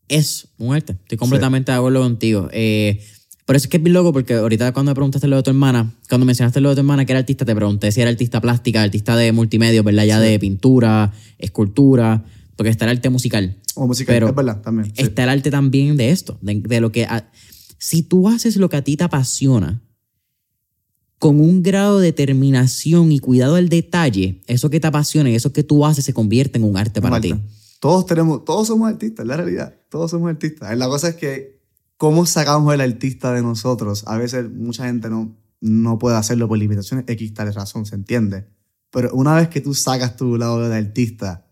[0.08, 0.92] es un arte.
[0.92, 2.48] Estoy completamente de acuerdo contigo.
[2.52, 3.00] Eh,
[3.46, 5.50] por eso es que es bien loco, porque ahorita cuando me preguntaste lo de tu
[5.50, 8.40] hermana, cuando mencionaste lo de tu hermana que era artista, te pregunté si era artista
[8.40, 10.04] plástica, artista de multimedia, ¿verdad?
[10.04, 12.24] Ya de pintura, escultura,
[12.56, 13.56] porque está el arte musical.
[13.74, 14.86] O música, Pero es verdad, también.
[14.94, 15.02] sí.
[15.02, 17.04] Está el arte también de esto, de, de lo que...
[17.06, 17.30] a-
[17.78, 19.82] si tú haces lo que a ti te apasiona,
[21.24, 25.54] con un grado de determinación y cuidado al detalle, eso que te apasiona y eso
[25.54, 27.34] que tú haces se convierte en un arte para Marta, ti.
[27.80, 29.74] Todos tenemos, todos somos artistas, la realidad.
[29.88, 30.76] Todos somos artistas.
[30.76, 31.62] La cosa es que,
[31.96, 34.04] ¿cómo sacamos el artista de nosotros?
[34.06, 38.44] A veces mucha gente no, no puede hacerlo por limitaciones X tal razón, se entiende.
[38.90, 41.46] Pero una vez que tú sacas tu lado de artista,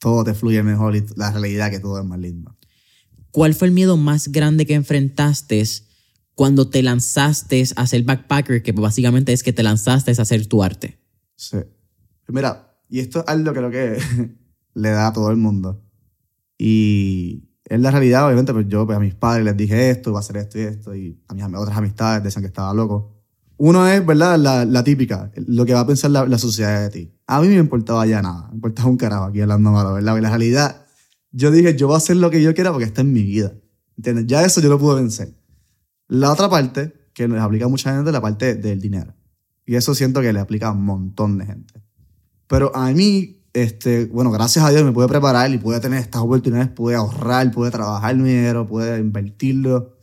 [0.00, 2.54] todo te fluye mejor y la realidad que todo es más lindo.
[3.30, 5.62] ¿Cuál fue el miedo más grande que enfrentaste
[6.34, 8.62] cuando te lanzaste a ser backpacker?
[8.62, 10.98] Que básicamente es que te lanzaste a hacer tu arte.
[11.36, 11.58] Sí.
[12.28, 13.98] Mira, y esto es algo que lo que
[14.74, 15.82] le da a todo el mundo.
[16.58, 20.18] Y es la realidad, obviamente, pues yo pues, a mis padres les dije esto, va
[20.18, 23.14] a hacer esto y esto, y a mis otras amistades decían que estaba loco.
[23.56, 24.38] Uno es, ¿verdad?
[24.38, 27.14] La, la típica, lo que va a pensar la, la sociedad de ti.
[27.26, 30.16] A mí me importaba ya nada, me importaba un carajo aquí hablando malo, ¿verdad?
[30.16, 30.86] Y la realidad,
[31.30, 33.54] yo dije, yo voy a hacer lo que yo quiera porque está en mi vida.
[33.96, 34.26] ¿Entiendes?
[34.26, 35.34] Ya eso yo lo pude vencer.
[36.14, 39.14] La otra parte, que les aplica a mucha gente, es la parte del dinero.
[39.66, 41.74] Y eso siento que le aplica a un montón de gente.
[42.46, 46.22] Pero a mí, este, bueno, gracias a Dios me pude preparar y pude tener estas
[46.22, 49.94] oportunidades, pude ahorrar, pude trabajar mi dinero, pude invertirlo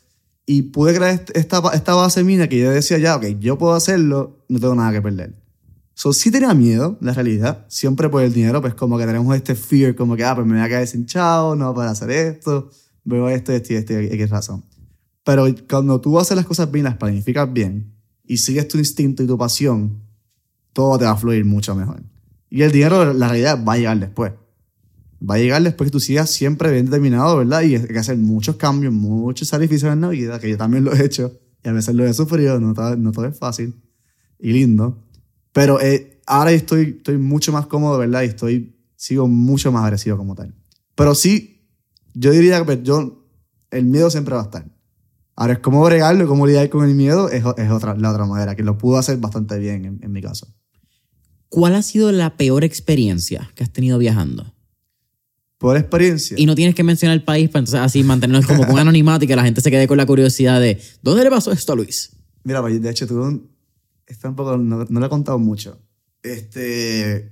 [0.46, 3.74] y pude crear est- esta, esta base mía que yo decía ya, ok, yo puedo
[3.74, 5.36] hacerlo, no tengo nada que perder.
[5.94, 9.54] So, sí tenía miedo, la realidad, siempre por el dinero, pues como que tenemos este
[9.56, 11.90] fear, como que, ah, pues me voy a quedar sin chavo, no voy a poder
[11.90, 12.70] hacer esto,
[13.04, 14.64] veo esto, esto y esto, y qué razón.
[15.24, 17.94] Pero cuando tú haces las cosas bien, las planificas bien
[18.26, 20.02] y sigues tu instinto y tu pasión,
[20.74, 22.02] todo te va a fluir mucho mejor.
[22.50, 24.34] Y el dinero, la realidad, va a llegar después.
[25.22, 27.62] Va a llegar después que tú sigas siempre bien determinado, ¿verdad?
[27.62, 30.94] Y hay que hacer muchos cambios, muchos sacrificios en la vida, que yo también lo
[30.94, 31.40] he hecho.
[31.64, 33.76] Y a veces lo he sufrido, no no todo es fácil
[34.40, 34.98] y lindo.
[35.54, 38.24] Pero eh, ahora estoy, estoy mucho más cómodo, ¿verdad?
[38.24, 40.54] Y estoy, sigo mucho más agresivo como tal.
[40.96, 41.68] Pero sí,
[42.14, 43.28] yo diría que yo,
[43.70, 44.66] el miedo siempre va a estar.
[45.42, 48.56] Ahora es cómo bregarlo, cómo lidiar con el miedo, es, es otra, la otra manera,
[48.56, 50.54] que lo pudo hacer bastante bien en, en mi caso.
[51.50, 54.54] ¿Cuál ha sido la peor experiencia que has tenido viajando?
[55.58, 56.38] Por experiencia.
[56.40, 59.28] Y no tienes que mencionar el país para entonces así mantenernos como con anonimato y
[59.28, 62.12] que la gente se quede con la curiosidad de ¿dónde le pasó esto a Luis?
[62.44, 63.50] Mira, pues, de hecho, un.
[64.06, 64.60] Está un poco.
[64.60, 65.82] No, no lo he contado mucho.
[66.22, 67.32] Este.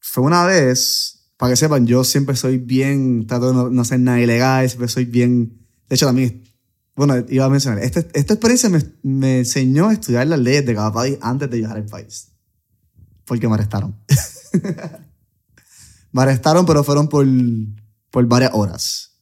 [0.00, 1.30] Fue una vez.
[1.36, 3.28] Para que sepan, yo siempre soy bien.
[3.28, 4.68] Trato de no, no hacer nada ilegal.
[4.68, 5.56] Siempre soy bien.
[5.88, 6.47] De hecho, también.
[6.98, 7.78] Bueno, iba a mencionar.
[7.78, 11.58] Esta, esta experiencia me, me enseñó a estudiar las leyes de cada país antes de
[11.58, 12.32] viajar al país.
[13.24, 13.94] Porque me arrestaron.
[16.12, 17.24] me arrestaron, pero fueron por,
[18.10, 19.12] por varias horas.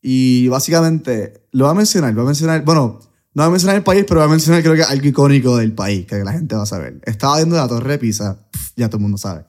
[0.00, 3.00] Y básicamente, lo voy a mencionar, voy a mencionar, bueno,
[3.34, 5.74] no voy a mencionar el país, pero voy a mencionar creo que algo icónico del
[5.74, 7.00] país, que la gente va a saber.
[7.04, 8.46] Estaba viendo la Torre de Pisa,
[8.76, 9.44] ya todo el mundo sabe.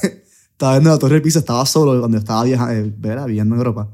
[0.50, 3.92] estaba viendo la Torre de Pisa, estaba solo cuando estaba viajando, eh, viviendo en Europa.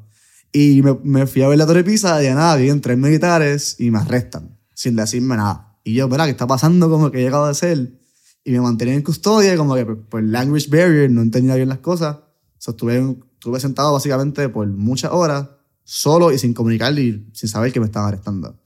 [0.53, 3.77] Y me, me, fui a ver la Torre Pisa y de nada, vienen tres militares
[3.79, 5.79] y me arrestan, sin decirme nada.
[5.85, 6.27] Y yo, ¿verdad?
[6.27, 6.91] ¿Qué está pasando?
[6.91, 7.99] Como que he llegado a ser.
[8.45, 11.79] Y me mantenían en custodia, como que por, por language barrier no entendía bien las
[11.79, 12.19] cosas.
[12.59, 15.49] So, estuve, estuve sentado básicamente por muchas horas,
[15.85, 18.59] solo y sin comunicar y sin saber que me estaban arrestando.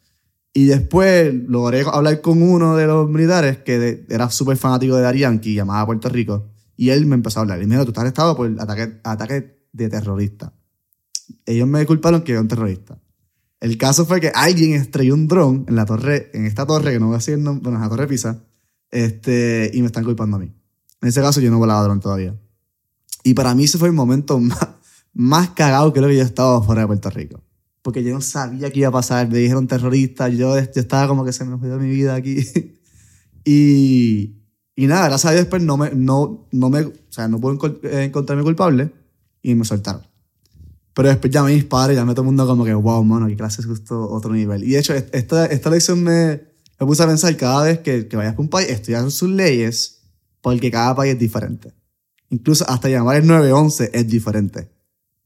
[0.53, 5.19] Y después logré hablar con uno de los militares que de, era súper fanático de
[5.19, 7.63] Yankee, llamaba a Puerto Rico, y él me empezó a hablar.
[7.63, 10.55] Y me dijo, tú estás arrestado por ataque, ataque de terrorista.
[11.45, 12.99] Ellos me culparon que era un terrorista.
[13.61, 17.01] El caso fue que alguien estrelló un dron en la torre, en esta torre, que
[17.01, 18.45] no voy a decir el nombre, bueno, en la torre Pisa,
[18.91, 20.53] este, y me están culpando a mí.
[21.01, 22.39] En ese caso yo no volaba dron todavía.
[23.25, 24.69] Y para mí ese fue el momento más,
[25.13, 27.43] más cagado que lo que yo estaba fuera de Puerto Rico
[27.87, 29.29] porque yo no sabía qué iba a pasar.
[29.31, 32.39] Me dijeron terrorista, yo, yo estaba como que se me jodió mi vida aquí.
[33.45, 34.43] y,
[34.75, 38.05] y nada, gracias a Dios después no me, no, no me, o sea, no pude
[38.05, 38.91] encontrarme culpable
[39.41, 40.03] y me soltaron.
[40.97, 43.27] Pero después llamé a mis padres, llamé a todo el mundo como que, wow, mano,
[43.27, 44.65] qué clase es justo otro nivel.
[44.65, 46.41] Y de hecho, esta, esta lección me,
[46.81, 49.99] me puse a pensar cada vez que, que vayas a un país, estudiar sus leyes,
[50.41, 51.75] porque cada país es diferente.
[52.31, 54.71] Incluso hasta llamar el 911 es diferente.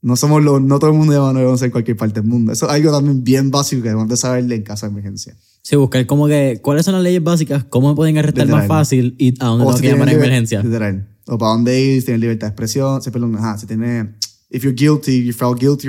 [0.03, 2.51] No somos los, no todo el mundo llama 911 en cualquier parte del mundo.
[2.51, 5.37] Eso es algo también bien básico que debemos de saberle en caso de emergencia.
[5.62, 7.62] Sí, buscar como que, ¿cuáles son las leyes básicas?
[7.62, 8.66] ¿Cómo me pueden arrestar literal.
[8.66, 9.14] más fácil?
[9.18, 10.62] ¿Y a dónde tengo si que llamar en emergencia?
[10.64, 11.07] Literal.
[11.29, 14.16] O para dónde ir, si tienes libertad de expresión, si, perdón, ajá, si tiene,
[14.51, 15.88] if you're guilty, you found guilty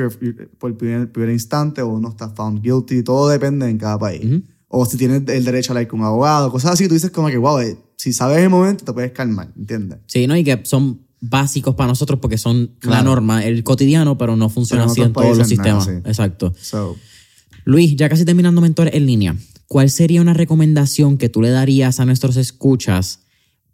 [0.57, 4.23] por el primer, primer, instante o no estás found guilty, todo depende en cada país.
[4.23, 4.43] Uh -huh.
[4.67, 7.27] O si tienes el derecho a hablar con un abogado, cosas así, tú dices como
[7.27, 7.59] que, wow,
[7.97, 9.99] si sabes el momento te puedes calmar, ¿entiendes?
[10.07, 10.37] Sí, ¿no?
[10.37, 12.97] Y que son básicos para nosotros porque son claro.
[12.97, 15.87] la norma, el cotidiano, pero no funciona pero así en todos los sistemas.
[15.87, 16.07] Nada, sí.
[16.07, 16.53] Exacto.
[16.59, 16.95] So.
[17.65, 19.35] Luis, ya casi terminando Mentores en línea,
[19.67, 23.19] ¿cuál sería una recomendación que tú le darías a nuestros escuchas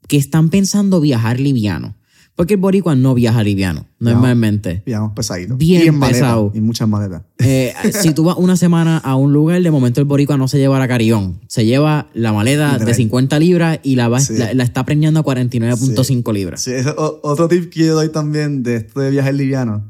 [0.08, 1.96] que están pensando viajar liviano?
[2.38, 4.84] Porque el boricua no viaja liviano, normalmente.
[4.86, 5.58] Viajamos pesadito.
[5.58, 6.44] Bien, pesado.
[6.44, 7.24] Maleta, y muchas maletas.
[7.40, 10.60] Eh, si tú vas una semana a un lugar, de momento el boricua no se
[10.60, 11.40] lleva la carillón.
[11.48, 14.38] Se lleva la maleta de 50 libras y la, va, sí.
[14.38, 16.32] la, la, está preñando a 49.5 sí.
[16.32, 16.62] libras.
[16.62, 19.90] Sí, otro tip que yo doy también de esto de viajar liviano.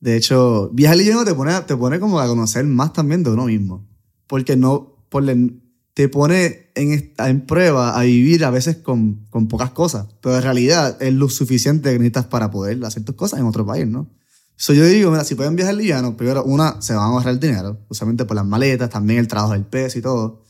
[0.00, 3.44] De hecho, viajar liviano te pone, te pone como a conocer más también de uno
[3.44, 3.86] mismo.
[4.26, 5.61] Porque no, por el,
[5.94, 10.42] te pone en, en prueba a vivir a veces con, con pocas cosas, pero en
[10.42, 14.08] realidad es lo suficiente que necesitas para poder hacer tus cosas en otro país, ¿no?
[14.56, 17.40] So yo digo, mira, si pueden viajar liviano, primero, una, se van a ahorrar el
[17.40, 20.44] dinero, usualmente por las maletas, también el trabajo del peso y todo.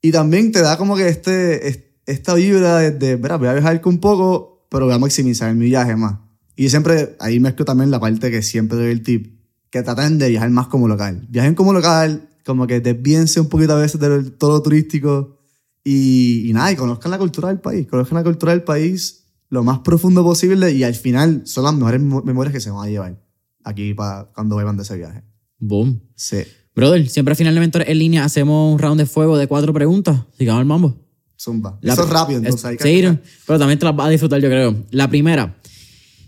[0.00, 3.80] Y también te da como que este, esta vibra de, de verá, voy a viajar
[3.80, 6.18] con poco, pero voy a maximizar mi viaje más.
[6.56, 9.38] Y siempre, ahí mezclo también la parte que siempre doy el tip,
[9.70, 11.26] que traten de viajar más como local.
[11.30, 15.38] Viajen como local, como que desvíense un poquito a veces de todo lo turístico
[15.84, 19.22] y, y, nada, y conozcan la cultura del país, conozcan la cultura del país
[19.52, 22.90] lo más profundo posible y al final son las mejores memorias que se van a
[22.90, 23.22] llevar
[23.64, 25.22] aquí para cuando vuelvan de ese viaje.
[25.58, 26.00] Boom.
[26.16, 26.38] Sí.
[26.74, 29.74] Brother, siempre al final de Mentor en línea hacemos un round de fuego de cuatro
[29.74, 30.22] preguntas.
[30.38, 30.96] Sigamos el mambo.
[31.38, 31.78] Zumba.
[31.82, 32.64] La, Eso es rápido, entonces.
[32.64, 34.86] Hay que sí, pero también te las vas a disfrutar, yo creo.
[34.90, 35.58] La primera,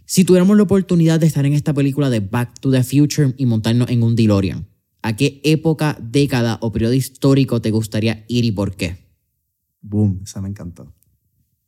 [0.05, 3.47] si tuviéramos la oportunidad de estar en esta película de Back to the Future y
[3.47, 4.67] montarnos en un DeLorean,
[5.05, 8.97] ¿A qué época, década o periodo histórico te gustaría ir y por qué?
[9.83, 10.95] Boom, esa me encantó.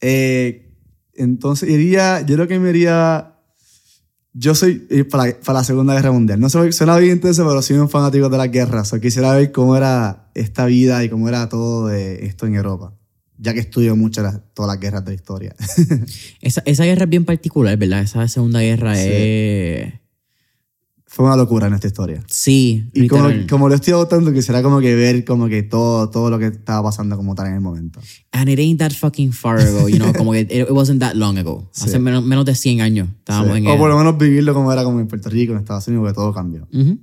[0.01, 0.73] Eh,
[1.13, 3.35] entonces iría, yo creo que me iría,
[4.33, 6.41] yo soy para, para la Segunda Guerra Mundial.
[6.41, 8.95] No soy, suena bien intenso, pero soy un fanático de las guerras.
[8.95, 12.95] O quisiera ver cómo era esta vida y cómo era todo de esto en Europa.
[13.37, 15.55] Ya que estudio mucho las, todas las guerras de la historia.
[16.41, 18.01] esa, esa guerra es bien particular, ¿verdad?
[18.01, 19.09] Esa Segunda Guerra sí.
[19.11, 20.06] es
[21.17, 22.23] fue una locura en esta historia.
[22.29, 22.91] Sí.
[22.93, 26.39] Y como, como, lo estoy adoptando, quisiera como que ver como que todo, todo lo
[26.39, 28.01] que estaba pasando como tal en el momento.
[28.33, 31.39] And it ain't that fucking far ago, you know, como que it, wasn't that long
[31.39, 31.71] ago.
[31.73, 31.85] Sí.
[31.87, 33.65] Hace menos, menos, de 100 años estábamos sí.
[33.65, 36.09] en O por lo menos vivirlo como era como en Puerto Rico, en Estados Unidos,
[36.09, 36.69] que todo cambió.
[36.71, 36.99] Uh -huh.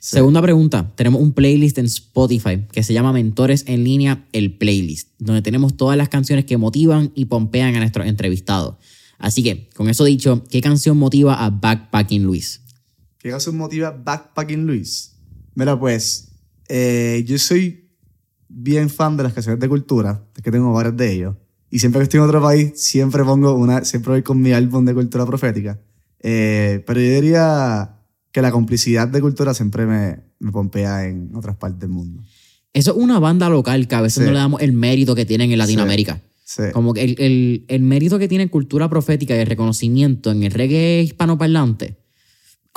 [0.00, 0.92] Segunda pregunta.
[0.94, 5.78] Tenemos un playlist en Spotify que se llama Mentores en línea, el playlist, donde tenemos
[5.78, 8.74] todas las canciones que motivan y pompean a nuestros entrevistados.
[9.18, 12.65] Así que, con eso dicho, ¿qué canción motiva a Backpacking Luis?
[13.26, 15.16] ¿Qué canción motiva Backpacking Luis?
[15.56, 16.28] Mira, pues,
[16.68, 17.90] eh, yo soy
[18.48, 21.34] bien fan de las canciones de cultura, es que tengo varias de ellos.
[21.68, 24.84] Y siempre que estoy en otro país, siempre pongo una, siempre voy con mi álbum
[24.84, 25.80] de cultura profética.
[26.20, 27.96] Eh, pero yo diría
[28.30, 32.22] que la complicidad de cultura siempre me, me pompea en otras partes del mundo.
[32.72, 34.26] Eso es una banda local que a veces Sí.
[34.26, 36.22] no le damos el mérito que tienen en Latinoamérica.
[36.44, 36.62] Sí.
[36.72, 40.52] Como que el, el- el mérito que tiene cultura profética y el reconocimiento en el
[40.52, 41.96] reggae hispanoparlante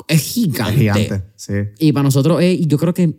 [0.07, 0.73] es gigante.
[0.73, 1.53] Es gigante, sí.
[1.79, 3.13] Y para nosotros, es- yo creo que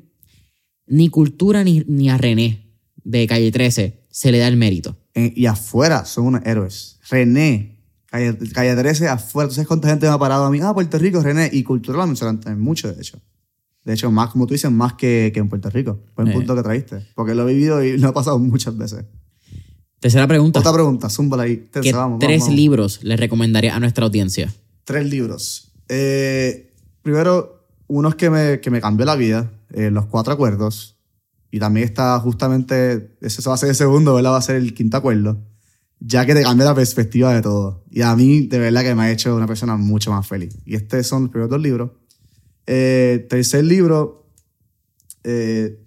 [0.87, 2.73] ni cultura ni, ni a René
[3.05, 4.97] de Calle 13 se le da el mérito.
[5.15, 6.99] Y afuera son unos héroes.
[7.11, 9.49] René, Calle, Calle 13, afuera.
[9.49, 10.59] ¿Tú sabes cuánta gente me ha parado a mí?
[10.63, 11.49] Ah, Puerto Rico, René.
[11.53, 13.21] Y cultura la mencionan también mucho, de hecho.
[13.85, 16.01] De hecho, más, como tú dices, más que, que en Puerto Rico.
[16.17, 16.33] Buen Eh.
[16.33, 17.07] punto que traíste.
[17.15, 19.05] Porque lo he vivido y lo he pasado muchas veces.
[20.01, 20.61] Tercera pregunta.
[20.61, 21.57] Otra pregunta, zúmbala ahí.
[21.57, 22.57] ¿Qué Tercera, vamos, tres vamos, vamos.
[22.61, 24.53] libros le recomendaría a nuestra audiencia?
[24.85, 25.73] Tres libros.
[25.89, 26.70] Eh,
[27.03, 30.97] primero, unos que me, que me cambió la vida, eh, Los Cuatro Acuerdos.
[31.51, 34.33] Y también está justamente, ese va a ser el segundo, ¿verdad?
[34.33, 35.39] Va a ser el quinto acuerdo.
[35.99, 37.85] Ya que te cambia la perspectiva de todo.
[37.91, 40.57] Y a mí, de verdad, que me ha hecho una persona mucho más feliz.
[40.65, 41.91] Y estos son los primeros dos libros.
[42.67, 44.27] Eh, tercer libro,
[45.25, 45.81] eh,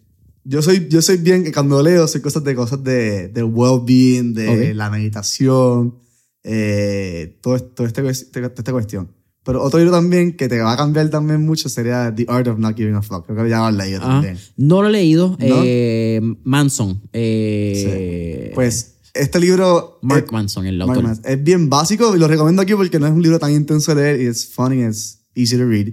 [0.44, 4.74] yo soy, yo soy bien, cuando leo, soy cosas de cosas de, de well-being, de
[4.74, 5.98] la meditación,
[6.44, 9.10] eh, todo, todo este, toda esta cuestión.
[9.46, 12.60] Pero otro libro también que te va a cambiar también mucho sería The Art of
[12.60, 13.26] Not Giving a Fuck.
[13.26, 14.38] Creo que ya lo has leído Ah, también.
[14.56, 15.30] no lo he leído.
[15.32, 15.38] ¿No?
[15.40, 17.02] eh, Manson.
[17.12, 20.00] eh, Pues este libro...
[20.02, 21.04] Mark es- Manson, el autor.
[21.04, 21.26] Manson.
[21.30, 24.02] Es bien básico y lo recomiendo aquí porque no es un libro tan intenso de
[24.02, 25.90] leer y es funny, es easy to read.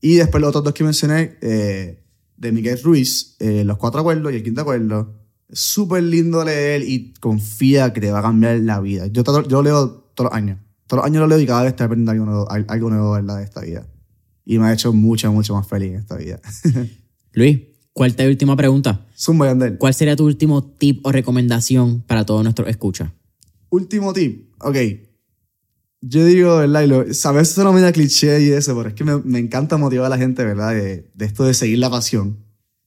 [0.00, 2.02] Y después los otros dos que mencioné, eh,
[2.36, 5.14] de Miguel Ruiz, eh, Los Cuatro Acuerdos y El Quinto Acuerdo.
[5.50, 9.06] Súper lindo leer y confía que te va a cambiar la vida.
[9.06, 10.58] Yo, yo leo todos los años.
[10.88, 13.12] Todos los años lo leo y cada vez estoy aprendiendo algo nuevo, al- algo nuevo
[13.12, 13.38] ¿verdad?
[13.38, 13.86] de esta vida.
[14.44, 16.40] Y me ha hecho mucho, mucho más feliz en esta vida.
[17.32, 17.60] Luis,
[17.92, 19.06] cuarta y última pregunta.
[19.16, 19.54] Zumba.
[19.78, 23.12] ¿Cuál sería tu último tip o recomendación para todos nuestros escuchas?
[23.70, 24.50] Último tip.
[24.60, 24.76] Ok.
[26.00, 26.82] Yo digo, ¿verdad?
[26.82, 29.76] Y lo, a veces suena medio cliché y eso, pero es que me, me encanta
[29.76, 30.70] motivar a la gente, ¿verdad?
[30.72, 32.38] De, de esto de seguir la pasión.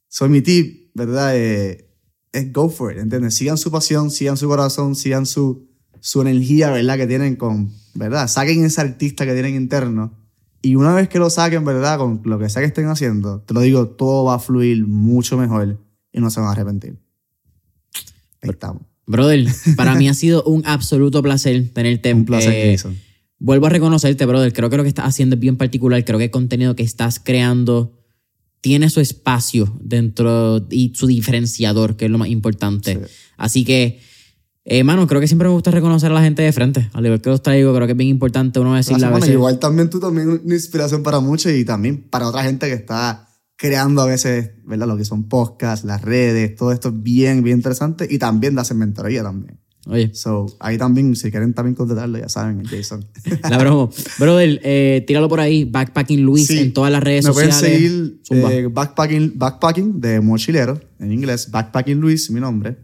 [0.08, 1.36] Soy mi tip, ¿verdad?
[1.38, 1.90] Eh,
[2.32, 3.36] es go for it, ¿entiendes?
[3.36, 5.70] Sigan su pasión, sigan su corazón, sigan su,
[6.02, 6.98] su energía, ¿verdad?
[6.98, 8.28] Que tienen con, ¿verdad?
[8.28, 10.14] Saquen ese artista que tienen interno.
[10.62, 11.98] Y una vez que lo saquen, ¿verdad?
[11.98, 15.38] Con lo que sea que estén haciendo, te lo digo, todo va a fluir mucho
[15.38, 15.80] mejor
[16.12, 17.00] y no se van a arrepentir.
[18.42, 18.84] Ahí estamos.
[19.08, 22.14] Brother, para mí ha sido un absoluto placer tenerte.
[22.14, 22.78] Un placer, eh.
[23.40, 24.54] Vuelvo a reconocerte, brother.
[24.54, 26.04] Creo que lo que estás haciendo es bien particular.
[26.06, 27.98] Creo que el contenido que estás creando
[28.62, 32.94] tiene su espacio dentro y su diferenciador, que es lo más importante.
[32.94, 33.12] Sí.
[33.38, 34.00] Así que,
[34.64, 36.90] eh, mano, creo que siempre me gusta reconocer a la gente de frente.
[36.94, 39.22] Al igual que los traigo, creo que es bien importante uno decirle a Gracias, mano.
[39.22, 39.34] veces.
[39.34, 43.28] Igual también tú también una inspiración para muchos y también para otra gente que está
[43.56, 44.88] creando a veces, ¿verdad?
[44.88, 48.62] Lo que son podcasts, las redes, todo esto es bien, bien interesante y también de
[48.62, 49.60] hacer mentoría también.
[49.88, 53.04] Oye, So, ahí también, si quieren también contratarlo, ya saben, Jason.
[53.50, 53.90] la broma.
[54.20, 55.66] Brother, eh, tíralo por ahí.
[55.66, 56.60] Backpacking Luis Sí.
[56.60, 57.80] en todas las redes Me pueden sociales.
[57.82, 58.54] seguir Zumba.
[58.54, 62.78] eh, backpacking, backpacking de mochilero, en inglés, Backpacking Luis, mi nombre.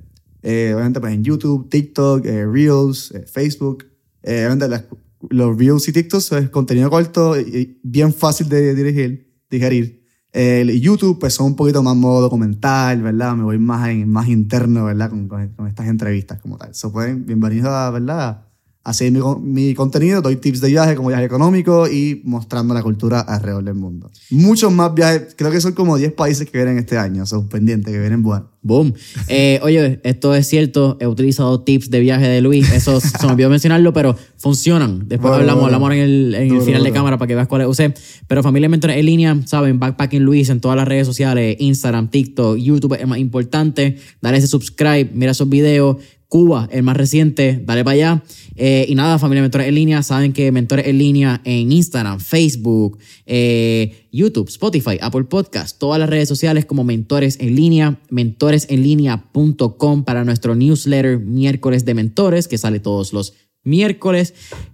[0.43, 3.85] Eh, obviamente pues en YouTube, TikTok, eh, Reels, eh, Facebook.
[4.23, 4.85] Eh, obviamente las-
[5.29, 10.03] los Reels y TikToks es contenido corto y, bien fácil de dirigir, digerir.
[10.31, 13.35] El YouTube pues son un poquito más modo documental, ¿verdad?
[13.35, 15.09] Me voy más, en, más interno, ¿verdad?
[15.09, 16.75] Con, con- con estas entrevistas como tal.
[16.75, 18.46] So pueden, bienvenidos a, ¿verdad?
[18.87, 22.81] A seguir mi, mi contenido, doy tips de viaje como viaje económico y mostrando la
[22.81, 24.09] cultura alrededor del mundo.
[24.29, 27.93] Muchos más viajes, creo que son como 10 países que vienen este año, son pendientes,
[27.93, 28.47] que vienen buenos.
[28.67, 28.93] Boom.
[29.29, 30.97] Eh, oye, esto es cierto.
[30.99, 32.69] He utilizado tips de viaje de Luis.
[32.73, 35.07] Eso se me olvidó mencionarlo, pero funcionan.
[35.07, 37.67] Después hablamos, hablamos en el, en el Duro, final de cámara para que veas cuáles
[37.67, 37.93] usé.
[38.27, 42.57] Pero familia Mentores en línea, saben, Backpacking Luis en todas las redes sociales, Instagram, TikTok,
[42.57, 43.97] YouTube es más importante.
[44.21, 45.97] Dale ese subscribe, mira esos videos.
[46.27, 48.23] Cuba, el más reciente, dale para allá.
[48.55, 52.97] Eh, y nada, familia Mentores en línea, saben que Mentores en línea en Instagram, Facebook,
[53.25, 60.25] eh, YouTube, Spotify, Apple Podcast, todas las redes sociales como Mentores en línea, mentoresenlinea.com para
[60.25, 63.33] nuestro newsletter miércoles de mentores que sale todos los
[63.63, 64.33] miércoles.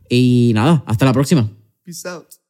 [0.10, 1.52] Y nada, hasta la próxima.
[1.84, 2.43] Peace out.